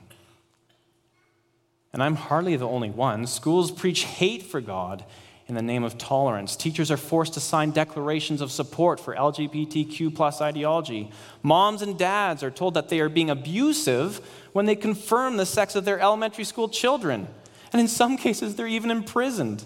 And 1.93 2.03
I'm 2.03 2.17
hardly 2.17 2.57
the 2.57 2.69
only 2.69 2.91
one. 2.91 3.27
Schools 3.27 3.71
preach 3.71 4.03
hate 4.03 4.43
for 4.43 4.61
God 4.61 5.05
in 5.47 5.55
the 5.55 5.63
name 5.63 5.85
of 5.85 5.99
tolerance. 5.99 6.57
Teachers 6.57 6.91
are 6.91 6.97
forced 6.97 7.35
to 7.35 7.41
sign 7.41 7.71
declarations 7.71 8.41
of 8.41 8.51
support 8.51 8.99
for 8.99 9.15
LGBTQ 9.15 10.15
plus 10.15 10.41
ideology. 10.41 11.11
Moms 11.43 11.83
and 11.83 11.99
dads 11.99 12.43
are 12.43 12.51
told 12.51 12.75
that 12.75 12.89
they 12.89 13.01
are 13.01 13.09
being 13.09 13.31
abusive 13.31 14.21
when 14.53 14.67
they 14.67 14.77
confirm 14.77 15.37
the 15.37 15.47
sex 15.47 15.75
of 15.75 15.85
their 15.85 16.01
elementary 16.01 16.45
school 16.45 16.69
children. 16.69 17.29
And 17.73 17.81
in 17.81 17.89
some 17.89 18.17
cases, 18.17 18.57
they're 18.57 18.67
even 18.67 18.91
imprisoned. 18.91 19.65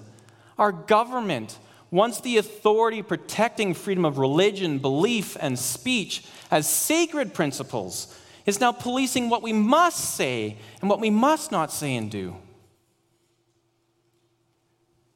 Our 0.59 0.73
government, 0.73 1.59
once 1.91 2.21
the 2.21 2.37
authority 2.37 3.03
protecting 3.03 3.75
freedom 3.75 4.05
of 4.05 4.19
religion, 4.19 4.79
belief, 4.79 5.37
and 5.41 5.59
speech 5.59 6.25
as 6.51 6.69
sacred 6.69 7.35
principles, 7.35 8.15
is 8.47 8.61
now 8.61 8.73
policing 8.73 9.29
what 9.29 9.43
we 9.43 9.53
must 9.53 10.15
say 10.17 10.57
and 10.81 10.89
what 10.89 11.01
we 11.01 11.11
must 11.11 11.53
not 11.53 11.73
say 11.73 11.95
and 11.97 12.11
do. 12.11 12.37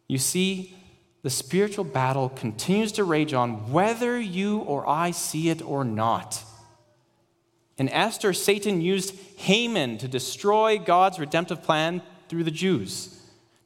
You 0.09 0.19
see, 0.19 0.75
the 1.23 1.31
spiritual 1.31 1.85
battle 1.85 2.29
continues 2.29 2.93
to 2.93 3.05
rage 3.05 3.33
on 3.33 3.73
whether 3.73 4.21
you 4.21 4.59
or 4.59 4.87
I 4.89 5.13
see 5.13 5.49
it 5.49 5.63
or 5.63 5.85
not. 5.85 6.45
In 7.79 7.89
Esther, 7.89 8.33
Satan 8.33 8.81
used 8.81 9.15
Haman 9.37 9.99
to 9.99 10.09
destroy 10.09 10.79
God's 10.79 11.19
redemptive 11.19 11.63
plan 11.63 12.03
through 12.29 12.45
the 12.45 12.51
Jews. 12.51 13.22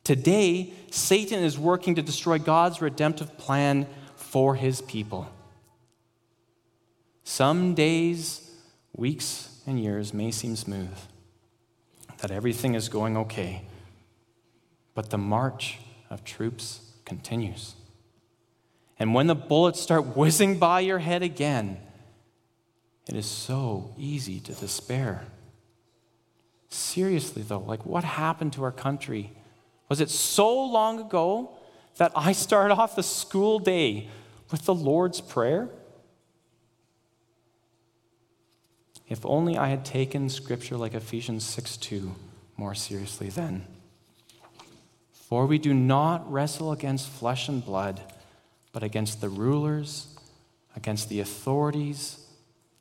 Today, 0.06 0.72
Satan 0.92 1.42
is 1.42 1.58
working 1.58 1.96
to 1.96 2.00
destroy 2.00 2.38
God's 2.38 2.80
redemptive 2.80 3.36
plan 3.38 3.88
for 4.14 4.54
his 4.54 4.80
people. 4.80 5.28
Some 7.24 7.74
days, 7.74 8.48
weeks, 8.94 9.61
and 9.66 9.80
years 9.80 10.14
may 10.14 10.30
seem 10.30 10.54
smooth, 10.54 10.96
that 12.18 12.30
everything 12.30 12.76
is 12.76 12.88
going 12.88 13.16
okay, 13.16 13.62
but 14.94 15.11
the 15.11 15.18
march 15.18 15.78
of 16.09 16.22
troops 16.22 16.92
continues. 17.04 17.74
And 19.00 19.12
when 19.12 19.26
the 19.26 19.34
bullets 19.34 19.80
start 19.80 20.04
whizzing 20.16 20.61
by 20.61 20.78
your 20.78 21.00
head 21.00 21.24
again, 21.24 21.78
it 23.09 23.16
is 23.16 23.26
so 23.26 23.92
easy 23.98 24.38
to 24.38 24.52
despair. 24.52 25.24
Seriously, 26.68 27.42
though, 27.42 27.59
like 27.59 27.84
what 27.84 28.04
happened 28.04 28.52
to 28.52 28.62
our 28.62 28.70
country? 28.70 29.32
Was 29.89 30.01
it 30.01 30.11
so 30.11 30.64
long 30.64 31.01
ago 31.01 31.57
that 31.97 32.12
I 32.14 32.32
start 32.32 32.70
off 32.70 32.97
the 32.97 33.03
school 33.03 33.59
day 33.59 34.09
with 34.51 34.64
the 34.64 34.74
Lord's 34.74 35.20
Prayer? 35.20 35.68
If 39.09 39.24
only 39.24 39.57
I 39.57 39.68
had 39.68 39.84
taken 39.84 40.28
scripture 40.28 40.76
like 40.76 40.95
Ephesians 40.95 41.45
6 41.45 41.76
2 41.76 42.14
more 42.57 42.74
seriously 42.74 43.28
then. 43.28 43.66
For 45.12 45.47
we 45.47 45.59
do 45.59 45.74
not 45.74 46.30
wrestle 46.30 46.72
against 46.72 47.09
flesh 47.09 47.49
and 47.49 47.64
blood, 47.64 48.01
but 48.72 48.82
against 48.82 49.20
the 49.20 49.28
rulers, 49.28 50.16
against 50.74 51.09
the 51.09 51.20
authorities, 51.20 52.26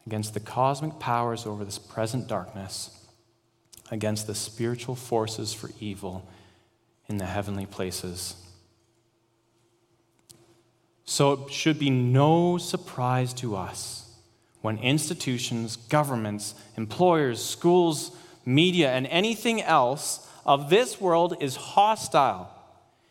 against 0.06 0.34
the 0.34 0.40
cosmic 0.40 1.00
powers 1.00 1.46
over 1.46 1.66
this 1.66 1.80
present 1.80 2.28
darkness, 2.28 3.06
against 3.92 4.28
the 4.28 4.36
spiritual 4.36 4.96
forces 4.96 5.54
for 5.54 5.72
evil 5.80 6.28
in 7.08 7.18
the 7.18 7.26
heavenly 7.26 7.66
places. 7.66 8.36
So 11.06 11.34
it 11.34 11.52
should 11.52 11.78
be 11.78 11.90
no 11.90 12.58
surprise 12.58 13.34
to 13.36 13.56
us 13.56 14.18
when 14.62 14.80
institutions, 14.80 15.76
governments, 15.76 16.56
employers, 16.76 17.44
schools, 17.44 18.12
media, 18.46 18.92
and 18.92 19.06
anything 19.08 19.62
else 19.62 20.28
of 20.46 20.70
this 20.70 21.00
world 21.00 21.38
is 21.40 21.56
hostile. 21.56 22.52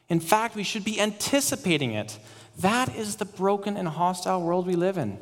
In 0.08 0.18
fact, 0.18 0.56
we 0.56 0.64
should 0.64 0.84
be 0.84 1.00
anticipating 1.00 1.92
it. 1.92 2.18
That 2.58 2.94
is 2.96 3.16
the 3.16 3.24
broken 3.24 3.76
and 3.76 3.88
hostile 3.88 4.42
world 4.42 4.66
we 4.66 4.74
live 4.74 4.98
in. 4.98 5.18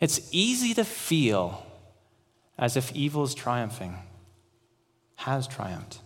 It's 0.00 0.28
easy 0.32 0.74
to 0.74 0.84
feel 0.84 1.66
as 2.58 2.76
if 2.76 2.94
evil 2.94 3.24
is 3.24 3.34
triumphing, 3.34 3.96
has 5.16 5.46
triumphed. 5.46 6.00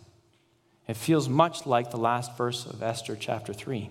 It 0.90 0.96
feels 0.96 1.28
much 1.28 1.66
like 1.66 1.92
the 1.92 1.98
last 1.98 2.36
verse 2.36 2.66
of 2.66 2.82
Esther 2.82 3.14
chapter 3.14 3.52
3. 3.52 3.90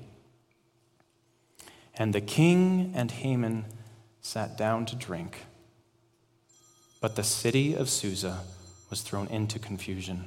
And 1.96 2.14
the 2.14 2.20
king 2.20 2.92
and 2.94 3.10
Haman 3.10 3.64
sat 4.20 4.58
down 4.58 4.86
to 4.88 4.98
drink, 4.98 5.46
but 7.00 7.16
the 7.16 7.24
city 7.24 7.74
of 7.74 7.90
Susa 7.90 8.42
was 8.90 9.02
thrown 9.02 9.28
into 9.28 9.60
confusion. 9.60 10.26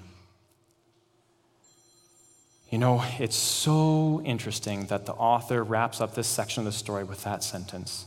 You 2.70 2.78
know, 2.78 3.04
it's 3.18 3.36
so 3.36 4.22
interesting 4.24 4.86
that 4.86 5.04
the 5.04 5.12
author 5.12 5.62
wraps 5.62 6.00
up 6.00 6.14
this 6.14 6.26
section 6.26 6.62
of 6.62 6.64
the 6.64 6.72
story 6.72 7.04
with 7.04 7.22
that 7.24 7.44
sentence. 7.44 8.06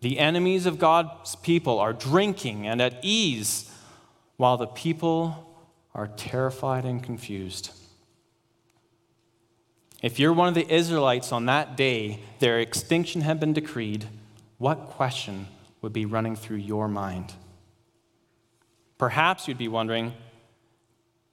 The 0.00 0.18
enemies 0.18 0.66
of 0.66 0.80
God's 0.80 1.36
people 1.36 1.78
are 1.78 1.92
drinking 1.92 2.66
and 2.66 2.82
at 2.82 2.98
ease, 3.02 3.70
while 4.38 4.56
the 4.56 4.66
people 4.66 5.51
are 5.94 6.08
terrified 6.08 6.84
and 6.84 7.02
confused. 7.02 7.70
If 10.02 10.18
you're 10.18 10.32
one 10.32 10.48
of 10.48 10.54
the 10.54 10.68
Israelites 10.72 11.30
on 11.32 11.46
that 11.46 11.76
day, 11.76 12.20
their 12.40 12.58
extinction 12.58 13.20
had 13.20 13.38
been 13.38 13.52
decreed, 13.52 14.06
what 14.58 14.86
question 14.86 15.46
would 15.80 15.92
be 15.92 16.06
running 16.06 16.34
through 16.34 16.56
your 16.56 16.88
mind? 16.88 17.32
Perhaps 18.98 19.48
you'd 19.48 19.58
be 19.58 19.68
wondering 19.68 20.12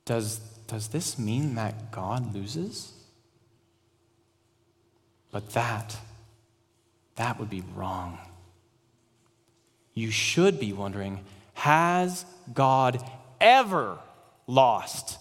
does, 0.05 0.39
does 0.66 0.88
this 0.88 1.20
mean 1.20 1.53
that 1.53 1.91
God 1.91 2.34
loses? 2.34 2.93
But 5.32 5.51
that, 5.51 5.95
that 7.16 7.39
would 7.39 7.51
be 7.51 7.64
wrong. 7.76 8.18
You 9.93 10.10
should 10.10 10.60
be 10.60 10.74
wondering 10.74 11.24
has 11.53 12.26
God 12.51 13.07
ever 13.39 13.99
lost? 14.50 15.18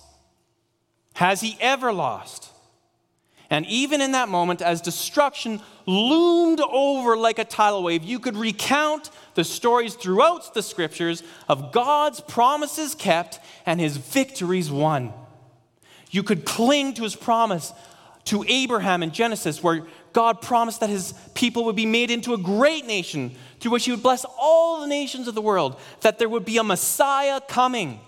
Has 1.14 1.40
he 1.40 1.56
ever 1.60 1.92
lost? 1.92 2.50
And 3.50 3.64
even 3.66 4.00
in 4.00 4.12
that 4.12 4.28
moment, 4.28 4.60
as 4.60 4.80
destruction 4.80 5.60
loomed 5.86 6.60
over 6.60 7.16
like 7.16 7.38
a 7.38 7.44
tidal 7.44 7.82
wave, 7.82 8.04
you 8.04 8.18
could 8.18 8.36
recount 8.36 9.10
the 9.34 9.44
stories 9.44 9.94
throughout 9.94 10.52
the 10.52 10.62
scriptures 10.62 11.22
of 11.48 11.72
God's 11.72 12.20
promises 12.20 12.94
kept 12.94 13.40
and 13.64 13.80
his 13.80 13.96
victories 13.96 14.70
won. 14.70 15.12
You 16.10 16.22
could 16.22 16.44
cling 16.44 16.94
to 16.94 17.02
his 17.02 17.16
promise 17.16 17.72
to 18.24 18.44
Abraham 18.46 19.02
in 19.02 19.12
Genesis, 19.12 19.62
where 19.62 19.86
God 20.12 20.42
promised 20.42 20.80
that 20.80 20.90
his 20.90 21.14
people 21.34 21.64
would 21.64 21.76
be 21.76 21.86
made 21.86 22.10
into 22.10 22.34
a 22.34 22.38
great 22.38 22.86
nation 22.86 23.34
through 23.60 23.72
which 23.72 23.86
he 23.86 23.90
would 23.90 24.02
bless 24.02 24.26
all 24.38 24.80
the 24.80 24.86
nations 24.86 25.28
of 25.28 25.34
the 25.34 25.42
world, 25.42 25.80
that 26.02 26.18
there 26.18 26.28
would 26.28 26.44
be 26.44 26.58
a 26.58 26.64
Messiah 26.64 27.40
coming. 27.40 28.00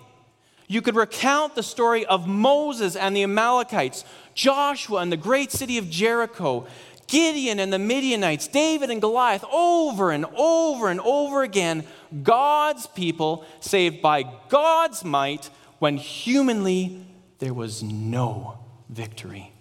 You 0.71 0.81
could 0.81 0.95
recount 0.95 1.55
the 1.55 1.63
story 1.63 2.05
of 2.05 2.29
Moses 2.29 2.95
and 2.95 3.13
the 3.13 3.23
Amalekites, 3.23 4.05
Joshua 4.33 5.01
and 5.01 5.11
the 5.11 5.17
great 5.17 5.51
city 5.51 5.77
of 5.77 5.89
Jericho, 5.89 6.65
Gideon 7.07 7.59
and 7.59 7.73
the 7.73 7.77
Midianites, 7.77 8.47
David 8.47 8.89
and 8.89 9.01
Goliath, 9.01 9.43
over 9.51 10.11
and 10.11 10.25
over 10.37 10.89
and 10.89 11.01
over 11.01 11.43
again. 11.43 11.83
God's 12.23 12.87
people 12.87 13.45
saved 13.59 14.01
by 14.01 14.23
God's 14.47 15.03
might 15.03 15.49
when 15.79 15.97
humanly 15.97 17.05
there 17.39 17.53
was 17.53 17.83
no 17.83 18.57
victory. 18.87 19.51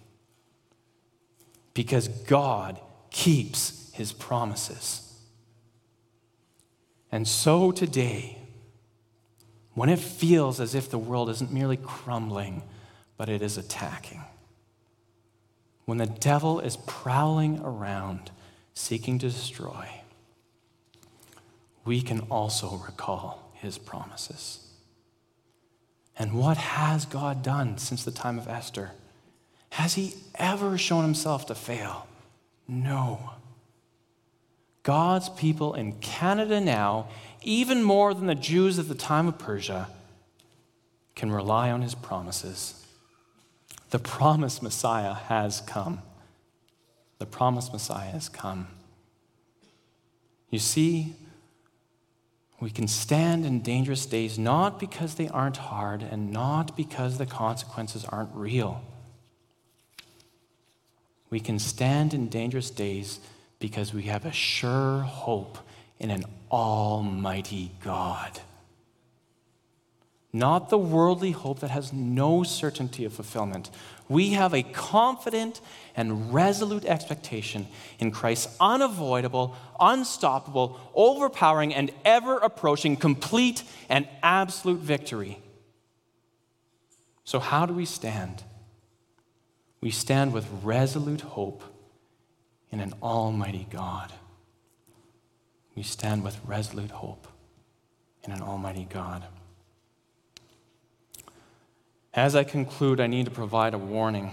Because 1.74 2.06
God 2.06 2.78
keeps 3.10 3.90
his 3.94 4.12
promises. 4.12 5.12
And 7.10 7.26
so 7.26 7.72
today, 7.72 8.36
when 9.74 9.88
it 9.88 9.98
feels 9.98 10.60
as 10.60 10.74
if 10.74 10.90
the 10.90 10.98
world 10.98 11.30
isn't 11.30 11.52
merely 11.52 11.76
crumbling, 11.76 12.62
but 13.16 13.28
it 13.28 13.42
is 13.42 13.56
attacking, 13.56 14.22
when 15.84 15.98
the 15.98 16.06
devil 16.06 16.60
is 16.60 16.76
prowling 16.76 17.60
around 17.60 18.30
seeking 18.74 19.18
to 19.18 19.28
destroy, 19.28 19.88
we 21.84 22.00
can 22.00 22.20
also 22.30 22.76
recall 22.86 23.50
his 23.54 23.78
promises. 23.78 24.66
And 26.18 26.34
what 26.34 26.56
has 26.56 27.06
God 27.06 27.42
done 27.42 27.78
since 27.78 28.04
the 28.04 28.10
time 28.10 28.38
of 28.38 28.48
Esther? 28.48 28.92
Has 29.70 29.94
he 29.94 30.14
ever 30.34 30.76
shown 30.76 31.02
himself 31.02 31.46
to 31.46 31.54
fail? 31.54 32.06
No. 32.68 33.30
God's 34.82 35.28
people 35.30 35.74
in 35.74 35.92
Canada 36.00 36.60
now, 36.60 37.08
even 37.42 37.82
more 37.82 38.14
than 38.14 38.26
the 38.26 38.34
Jews 38.34 38.78
at 38.78 38.88
the 38.88 38.94
time 38.94 39.28
of 39.28 39.38
Persia, 39.38 39.88
can 41.14 41.30
rely 41.30 41.70
on 41.70 41.82
his 41.82 41.94
promises. 41.94 42.86
The 43.90 43.98
promised 43.98 44.62
Messiah 44.62 45.14
has 45.14 45.60
come. 45.60 46.00
The 47.18 47.26
promised 47.26 47.72
Messiah 47.72 48.10
has 48.12 48.28
come. 48.28 48.68
You 50.50 50.58
see, 50.58 51.14
we 52.60 52.70
can 52.70 52.88
stand 52.88 53.46
in 53.46 53.60
dangerous 53.60 54.06
days 54.06 54.38
not 54.38 54.78
because 54.78 55.14
they 55.14 55.28
aren't 55.28 55.56
hard 55.56 56.02
and 56.02 56.32
not 56.32 56.76
because 56.76 57.18
the 57.18 57.26
consequences 57.26 58.04
aren't 58.04 58.34
real. 58.34 58.82
We 61.30 61.40
can 61.40 61.58
stand 61.58 62.12
in 62.12 62.28
dangerous 62.28 62.70
days 62.70 63.20
because 63.60 63.94
we 63.94 64.02
have 64.02 64.24
a 64.24 64.32
sure 64.32 65.00
hope 65.00 65.58
in 66.00 66.10
an 66.10 66.24
almighty 66.50 67.70
God. 67.84 68.40
Not 70.32 70.70
the 70.70 70.78
worldly 70.78 71.32
hope 71.32 71.60
that 71.60 71.70
has 71.70 71.92
no 71.92 72.44
certainty 72.44 73.04
of 73.04 73.12
fulfillment. 73.12 73.68
We 74.08 74.30
have 74.30 74.54
a 74.54 74.62
confident 74.62 75.60
and 75.96 76.32
resolute 76.32 76.84
expectation 76.84 77.66
in 77.98 78.12
Christ's 78.12 78.56
unavoidable, 78.60 79.56
unstoppable, 79.78 80.78
overpowering, 80.94 81.74
and 81.74 81.92
ever 82.04 82.38
approaching 82.38 82.96
complete 82.96 83.64
and 83.88 84.06
absolute 84.22 84.80
victory. 84.80 85.40
So, 87.24 87.40
how 87.40 87.66
do 87.66 87.74
we 87.74 87.84
stand? 87.84 88.44
We 89.80 89.90
stand 89.90 90.32
with 90.32 90.46
resolute 90.62 91.22
hope 91.22 91.64
in 92.70 92.80
an 92.80 92.94
almighty 93.02 93.66
God. 93.70 94.12
We 95.80 95.84
stand 95.84 96.24
with 96.24 96.38
resolute 96.44 96.90
hope 96.90 97.26
in 98.22 98.32
an 98.32 98.42
almighty 98.42 98.86
God. 98.90 99.24
As 102.12 102.36
I 102.36 102.44
conclude, 102.44 103.00
I 103.00 103.06
need 103.06 103.24
to 103.24 103.30
provide 103.30 103.72
a 103.72 103.78
warning. 103.78 104.32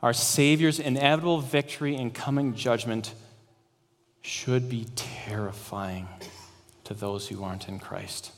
Our 0.00 0.14
Savior's 0.14 0.80
inevitable 0.80 1.42
victory 1.42 1.94
and 1.94 2.14
coming 2.14 2.54
judgment 2.54 3.12
should 4.22 4.70
be 4.70 4.86
terrifying 4.96 6.08
to 6.84 6.94
those 6.94 7.28
who 7.28 7.44
aren't 7.44 7.68
in 7.68 7.78
Christ. 7.78 8.32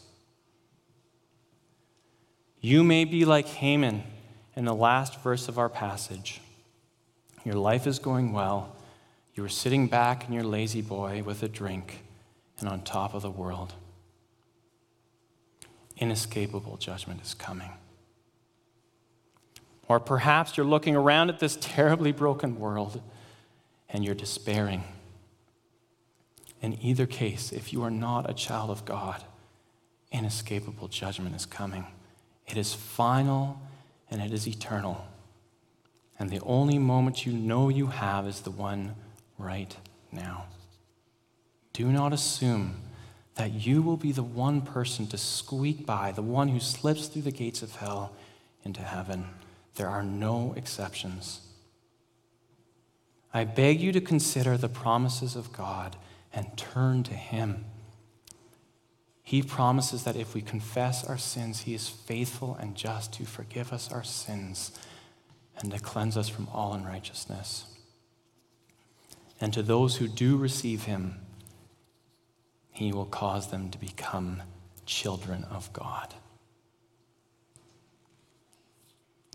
You 2.61 2.83
may 2.83 3.05
be 3.05 3.25
like 3.25 3.47
Haman 3.47 4.03
in 4.57 4.65
the 4.65 4.75
last 4.75 5.21
verse 5.21 5.47
of 5.47 5.57
our 5.57 5.69
passage. 5.69 6.41
Your 7.45 7.55
life 7.55 7.87
is 7.87 8.01
going 8.01 8.33
well. 8.33 8.76
You 9.37 9.45
are 9.45 9.51
sitting 9.51 9.87
back 9.87 10.27
in 10.27 10.33
your 10.33 10.45
La-Z-Boy 10.45 11.23
with 11.23 11.43
a 11.43 11.49
drink 11.49 12.03
and 12.59 12.69
on 12.69 12.81
top 12.83 13.13
of 13.15 13.23
the 13.23 13.31
world 13.31 13.75
inescapable 15.99 16.77
judgment 16.77 17.23
is 17.23 17.35
coming. 17.35 17.71
Or 19.89 20.01
perhaps 20.01 20.57
you're 20.57 20.67
looking 20.67 20.97
around 20.97 21.31
at 21.31 21.39
this 21.39 21.57
terribly 21.61 22.13
broken 22.13 22.59
world 22.59 23.01
and 23.89 24.05
you're 24.05 24.15
despairing. 24.15 24.85
In 26.61 26.79
either 26.83 27.07
case, 27.07 27.53
if 27.53 27.73
you 27.73 27.83
are 27.83 27.91
not 27.91 28.29
a 28.29 28.35
child 28.35 28.71
of 28.71 28.85
God, 28.85 29.23
inescapable 30.11 30.89
judgment 30.89 31.35
is 31.35 31.47
coming. 31.47 31.87
It 32.47 32.57
is 32.57 32.75
final 32.75 33.61
and 34.11 34.21
it 34.21 34.33
is 34.33 34.47
eternal. 34.47 35.07
And 36.19 36.31
the 36.31 36.41
only 36.41 36.79
moment 36.79 37.27
you 37.27 37.33
know 37.33 37.69
you 37.69 37.87
have 37.89 38.27
is 38.27 38.41
the 38.41 38.51
one 38.51 38.97
right 39.39 39.77
now. 40.13 40.47
Do 41.73 41.93
not 41.93 42.13
assume 42.13 42.77
that 43.35 43.53
you 43.53 43.83
will 43.83 43.99
be 43.99 44.13
the 44.13 44.23
one 44.23 44.63
person 44.63 45.07
to 45.09 45.19
squeak 45.19 45.85
by, 45.85 46.11
the 46.11 46.23
one 46.23 46.49
who 46.49 46.61
slips 46.61 47.07
through 47.07 47.23
the 47.23 47.31
gates 47.31 47.63
of 47.63 47.77
hell 47.77 48.13
into 48.65 48.81
heaven. 48.81 49.27
There 49.75 49.89
are 49.89 50.03
no 50.03 50.55
exceptions. 50.57 51.41
I 53.33 53.45
beg 53.45 53.81
you 53.81 53.93
to 53.93 54.01
consider 54.01 54.57
the 54.57 54.71
promises 54.71 55.37
of 55.37 55.53
God 55.53 55.97
and 56.33 56.57
turn 56.57 57.03
to 57.05 57.15
Him. 57.15 57.67
He 59.23 59.43
promises 59.43 60.05
that 60.05 60.17
if 60.17 60.35
we 60.35 60.41
confess 60.41 61.05
our 61.05 61.19
sins, 61.19 61.61
He 61.61 61.75
is 61.75 61.89
faithful 61.89 62.57
and 62.59 62.75
just 62.75 63.13
to 63.15 63.27
forgive 63.27 63.73
us 63.73 63.93
our 63.93 64.05
sins 64.05 64.73
and 65.59 65.71
to 65.73 65.79
cleanse 65.79 66.17
us 66.17 66.31
from 66.31 66.49
all 66.53 66.73
unrighteousness. 66.73 67.67
And 69.41 69.53
to 69.53 69.63
those 69.63 69.97
who 69.97 70.09
do 70.09 70.37
receive 70.37 70.85
Him, 70.85 71.17
He 72.71 72.93
will 72.93 73.05
cause 73.07 73.49
them 73.49 73.71
to 73.71 73.79
become 73.79 74.43
children 74.87 75.45
of 75.45 75.73
God. 75.73 76.15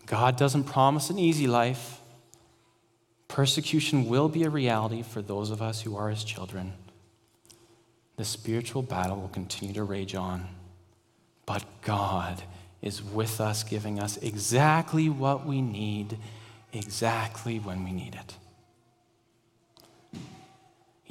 God 0.06 0.36
doesn't 0.36 0.64
promise 0.64 1.10
an 1.10 1.18
easy 1.18 1.46
life. 1.46 2.00
Persecution 3.28 4.08
will 4.08 4.28
be 4.28 4.42
a 4.42 4.50
reality 4.50 5.02
for 5.02 5.22
those 5.22 5.50
of 5.50 5.62
us 5.62 5.82
who 5.82 5.96
are 5.96 6.10
His 6.10 6.24
children 6.24 6.74
the 8.16 8.24
spiritual 8.24 8.82
battle 8.82 9.16
will 9.16 9.28
continue 9.28 9.74
to 9.74 9.82
rage 9.82 10.14
on. 10.14 10.46
But 11.46 11.64
God 11.82 12.42
is 12.80 13.02
with 13.02 13.40
us, 13.40 13.64
giving 13.64 13.98
us 13.98 14.16
exactly 14.18 15.08
what 15.08 15.46
we 15.46 15.60
need, 15.60 16.18
exactly 16.72 17.58
when 17.58 17.84
we 17.84 17.92
need 17.92 18.14
it. 18.14 18.36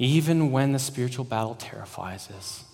Even 0.02 0.50
when 0.50 0.72
the 0.72 0.80
spiritual 0.80 1.24
battle 1.24 1.54
terrifies 1.54 2.28
us, 2.32 2.64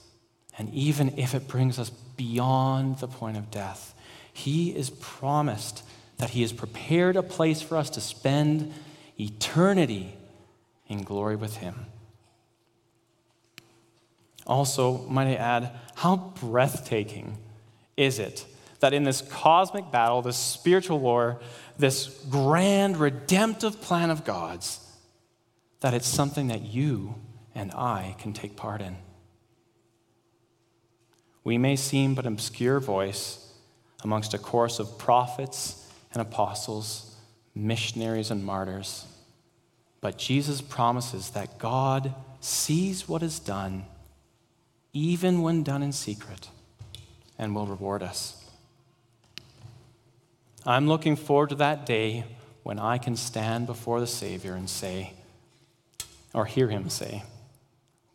and 0.56 0.72
even 0.72 1.12
if 1.18 1.34
it 1.34 1.46
brings 1.46 1.78
us 1.78 1.90
beyond 1.90 2.96
the 3.00 3.06
point 3.06 3.36
of 3.36 3.50
death, 3.50 3.94
He 4.32 4.74
is 4.74 4.88
promised 4.88 5.82
that 6.16 6.30
He 6.30 6.40
has 6.40 6.54
prepared 6.54 7.16
a 7.16 7.22
place 7.22 7.60
for 7.60 7.76
us 7.76 7.90
to 7.90 8.00
spend 8.00 8.72
eternity 9.20 10.14
in 10.88 11.02
glory 11.02 11.36
with 11.36 11.58
Him. 11.58 11.84
Also, 14.46 14.96
might 15.08 15.28
I 15.28 15.34
add, 15.34 15.72
how 15.96 16.32
breathtaking 16.40 17.36
is 17.98 18.18
it 18.18 18.46
that 18.80 18.94
in 18.94 19.04
this 19.04 19.20
cosmic 19.20 19.90
battle, 19.90 20.22
this 20.22 20.38
spiritual 20.38 20.98
war, 20.98 21.40
this 21.76 22.06
grand 22.30 22.96
redemptive 22.96 23.82
plan 23.82 24.08
of 24.08 24.24
God's, 24.24 24.80
that 25.80 25.94
it's 25.94 26.08
something 26.08 26.48
that 26.48 26.62
you 26.62 27.14
and 27.54 27.72
I 27.72 28.14
can 28.18 28.32
take 28.32 28.56
part 28.56 28.80
in? 28.80 28.96
We 31.44 31.58
may 31.58 31.76
seem 31.76 32.14
but 32.14 32.26
an 32.26 32.34
obscure 32.34 32.80
voice 32.80 33.52
amongst 34.02 34.34
a 34.34 34.38
chorus 34.38 34.78
of 34.78 34.98
prophets 34.98 35.90
and 36.12 36.20
apostles, 36.20 37.16
missionaries 37.54 38.30
and 38.30 38.44
martyrs. 38.44 39.06
But 40.00 40.18
Jesus 40.18 40.60
promises 40.60 41.30
that 41.30 41.58
God 41.58 42.14
sees 42.40 43.08
what 43.08 43.22
is 43.22 43.38
done 43.38 43.86
even 44.92 45.42
when 45.42 45.62
done 45.62 45.82
in 45.82 45.92
secret, 45.92 46.48
and 47.38 47.54
will 47.54 47.66
reward 47.66 48.02
us. 48.02 48.44
I'm 50.66 50.88
looking 50.88 51.16
forward 51.16 51.50
to 51.50 51.54
that 51.56 51.86
day 51.86 52.24
when 52.62 52.78
I 52.78 52.98
can 52.98 53.16
stand 53.16 53.66
before 53.66 54.00
the 54.00 54.06
Savior 54.06 54.54
and 54.54 54.68
say, 54.68 55.12
or 56.38 56.44
hear 56.44 56.68
him 56.68 56.88
say, 56.88 57.24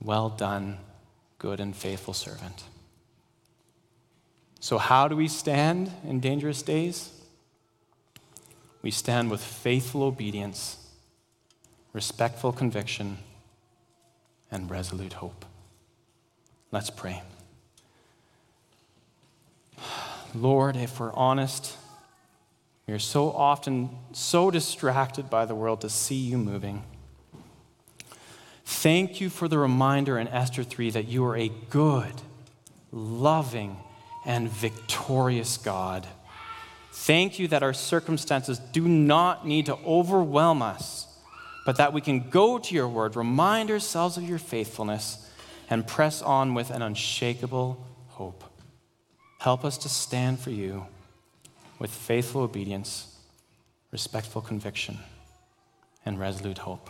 Well 0.01 0.29
done, 0.29 0.77
good 1.39 1.59
and 1.59 1.75
faithful 1.75 2.13
servant. 2.13 2.63
So, 4.61 4.77
how 4.77 5.09
do 5.09 5.17
we 5.17 5.27
stand 5.27 5.91
in 6.07 6.21
dangerous 6.21 6.61
days? 6.61 7.11
We 8.81 8.91
stand 8.91 9.29
with 9.29 9.43
faithful 9.43 10.03
obedience, 10.03 10.77
respectful 11.91 12.53
conviction, 12.53 13.17
and 14.49 14.71
resolute 14.71 15.13
hope. 15.13 15.43
Let's 16.71 16.89
pray. 16.89 17.23
Lord, 20.33 20.77
if 20.77 20.97
we're 20.97 21.11
honest, 21.11 21.75
we 22.87 22.93
are 22.93 22.99
so 22.99 23.31
often 23.33 23.89
so 24.13 24.49
distracted 24.49 25.29
by 25.29 25.43
the 25.43 25.55
world 25.55 25.81
to 25.81 25.89
see 25.89 26.15
you 26.15 26.37
moving. 26.37 26.83
Thank 28.65 29.19
you 29.21 29.29
for 29.29 29.47
the 29.47 29.57
reminder 29.57 30.17
in 30.17 30.27
Esther 30.27 30.63
3 30.63 30.91
that 30.91 31.07
you 31.07 31.25
are 31.25 31.35
a 31.35 31.51
good, 31.69 32.13
loving, 32.91 33.77
and 34.25 34.49
victorious 34.49 35.57
God. 35.57 36.07
Thank 36.91 37.39
you 37.39 37.47
that 37.49 37.63
our 37.63 37.73
circumstances 37.73 38.59
do 38.59 38.87
not 38.87 39.45
need 39.47 39.65
to 39.65 39.77
overwhelm 39.85 40.61
us, 40.61 41.07
but 41.65 41.77
that 41.77 41.91
we 41.91 42.01
can 42.01 42.29
go 42.29 42.59
to 42.59 42.75
your 42.75 42.87
word, 42.87 43.15
remind 43.15 43.71
ourselves 43.71 44.15
of 44.15 44.23
your 44.23 44.37
faithfulness, 44.37 45.29
and 45.69 45.87
press 45.87 46.21
on 46.21 46.53
with 46.53 46.69
an 46.69 46.81
unshakable 46.81 47.85
hope. 48.09 48.43
Help 49.39 49.65
us 49.65 49.77
to 49.79 49.89
stand 49.89 50.39
for 50.39 50.51
you 50.51 50.85
with 51.79 51.89
faithful 51.89 52.41
obedience, 52.41 53.17
respectful 53.91 54.41
conviction, 54.41 54.99
and 56.05 56.19
resolute 56.19 56.59
hope. 56.59 56.89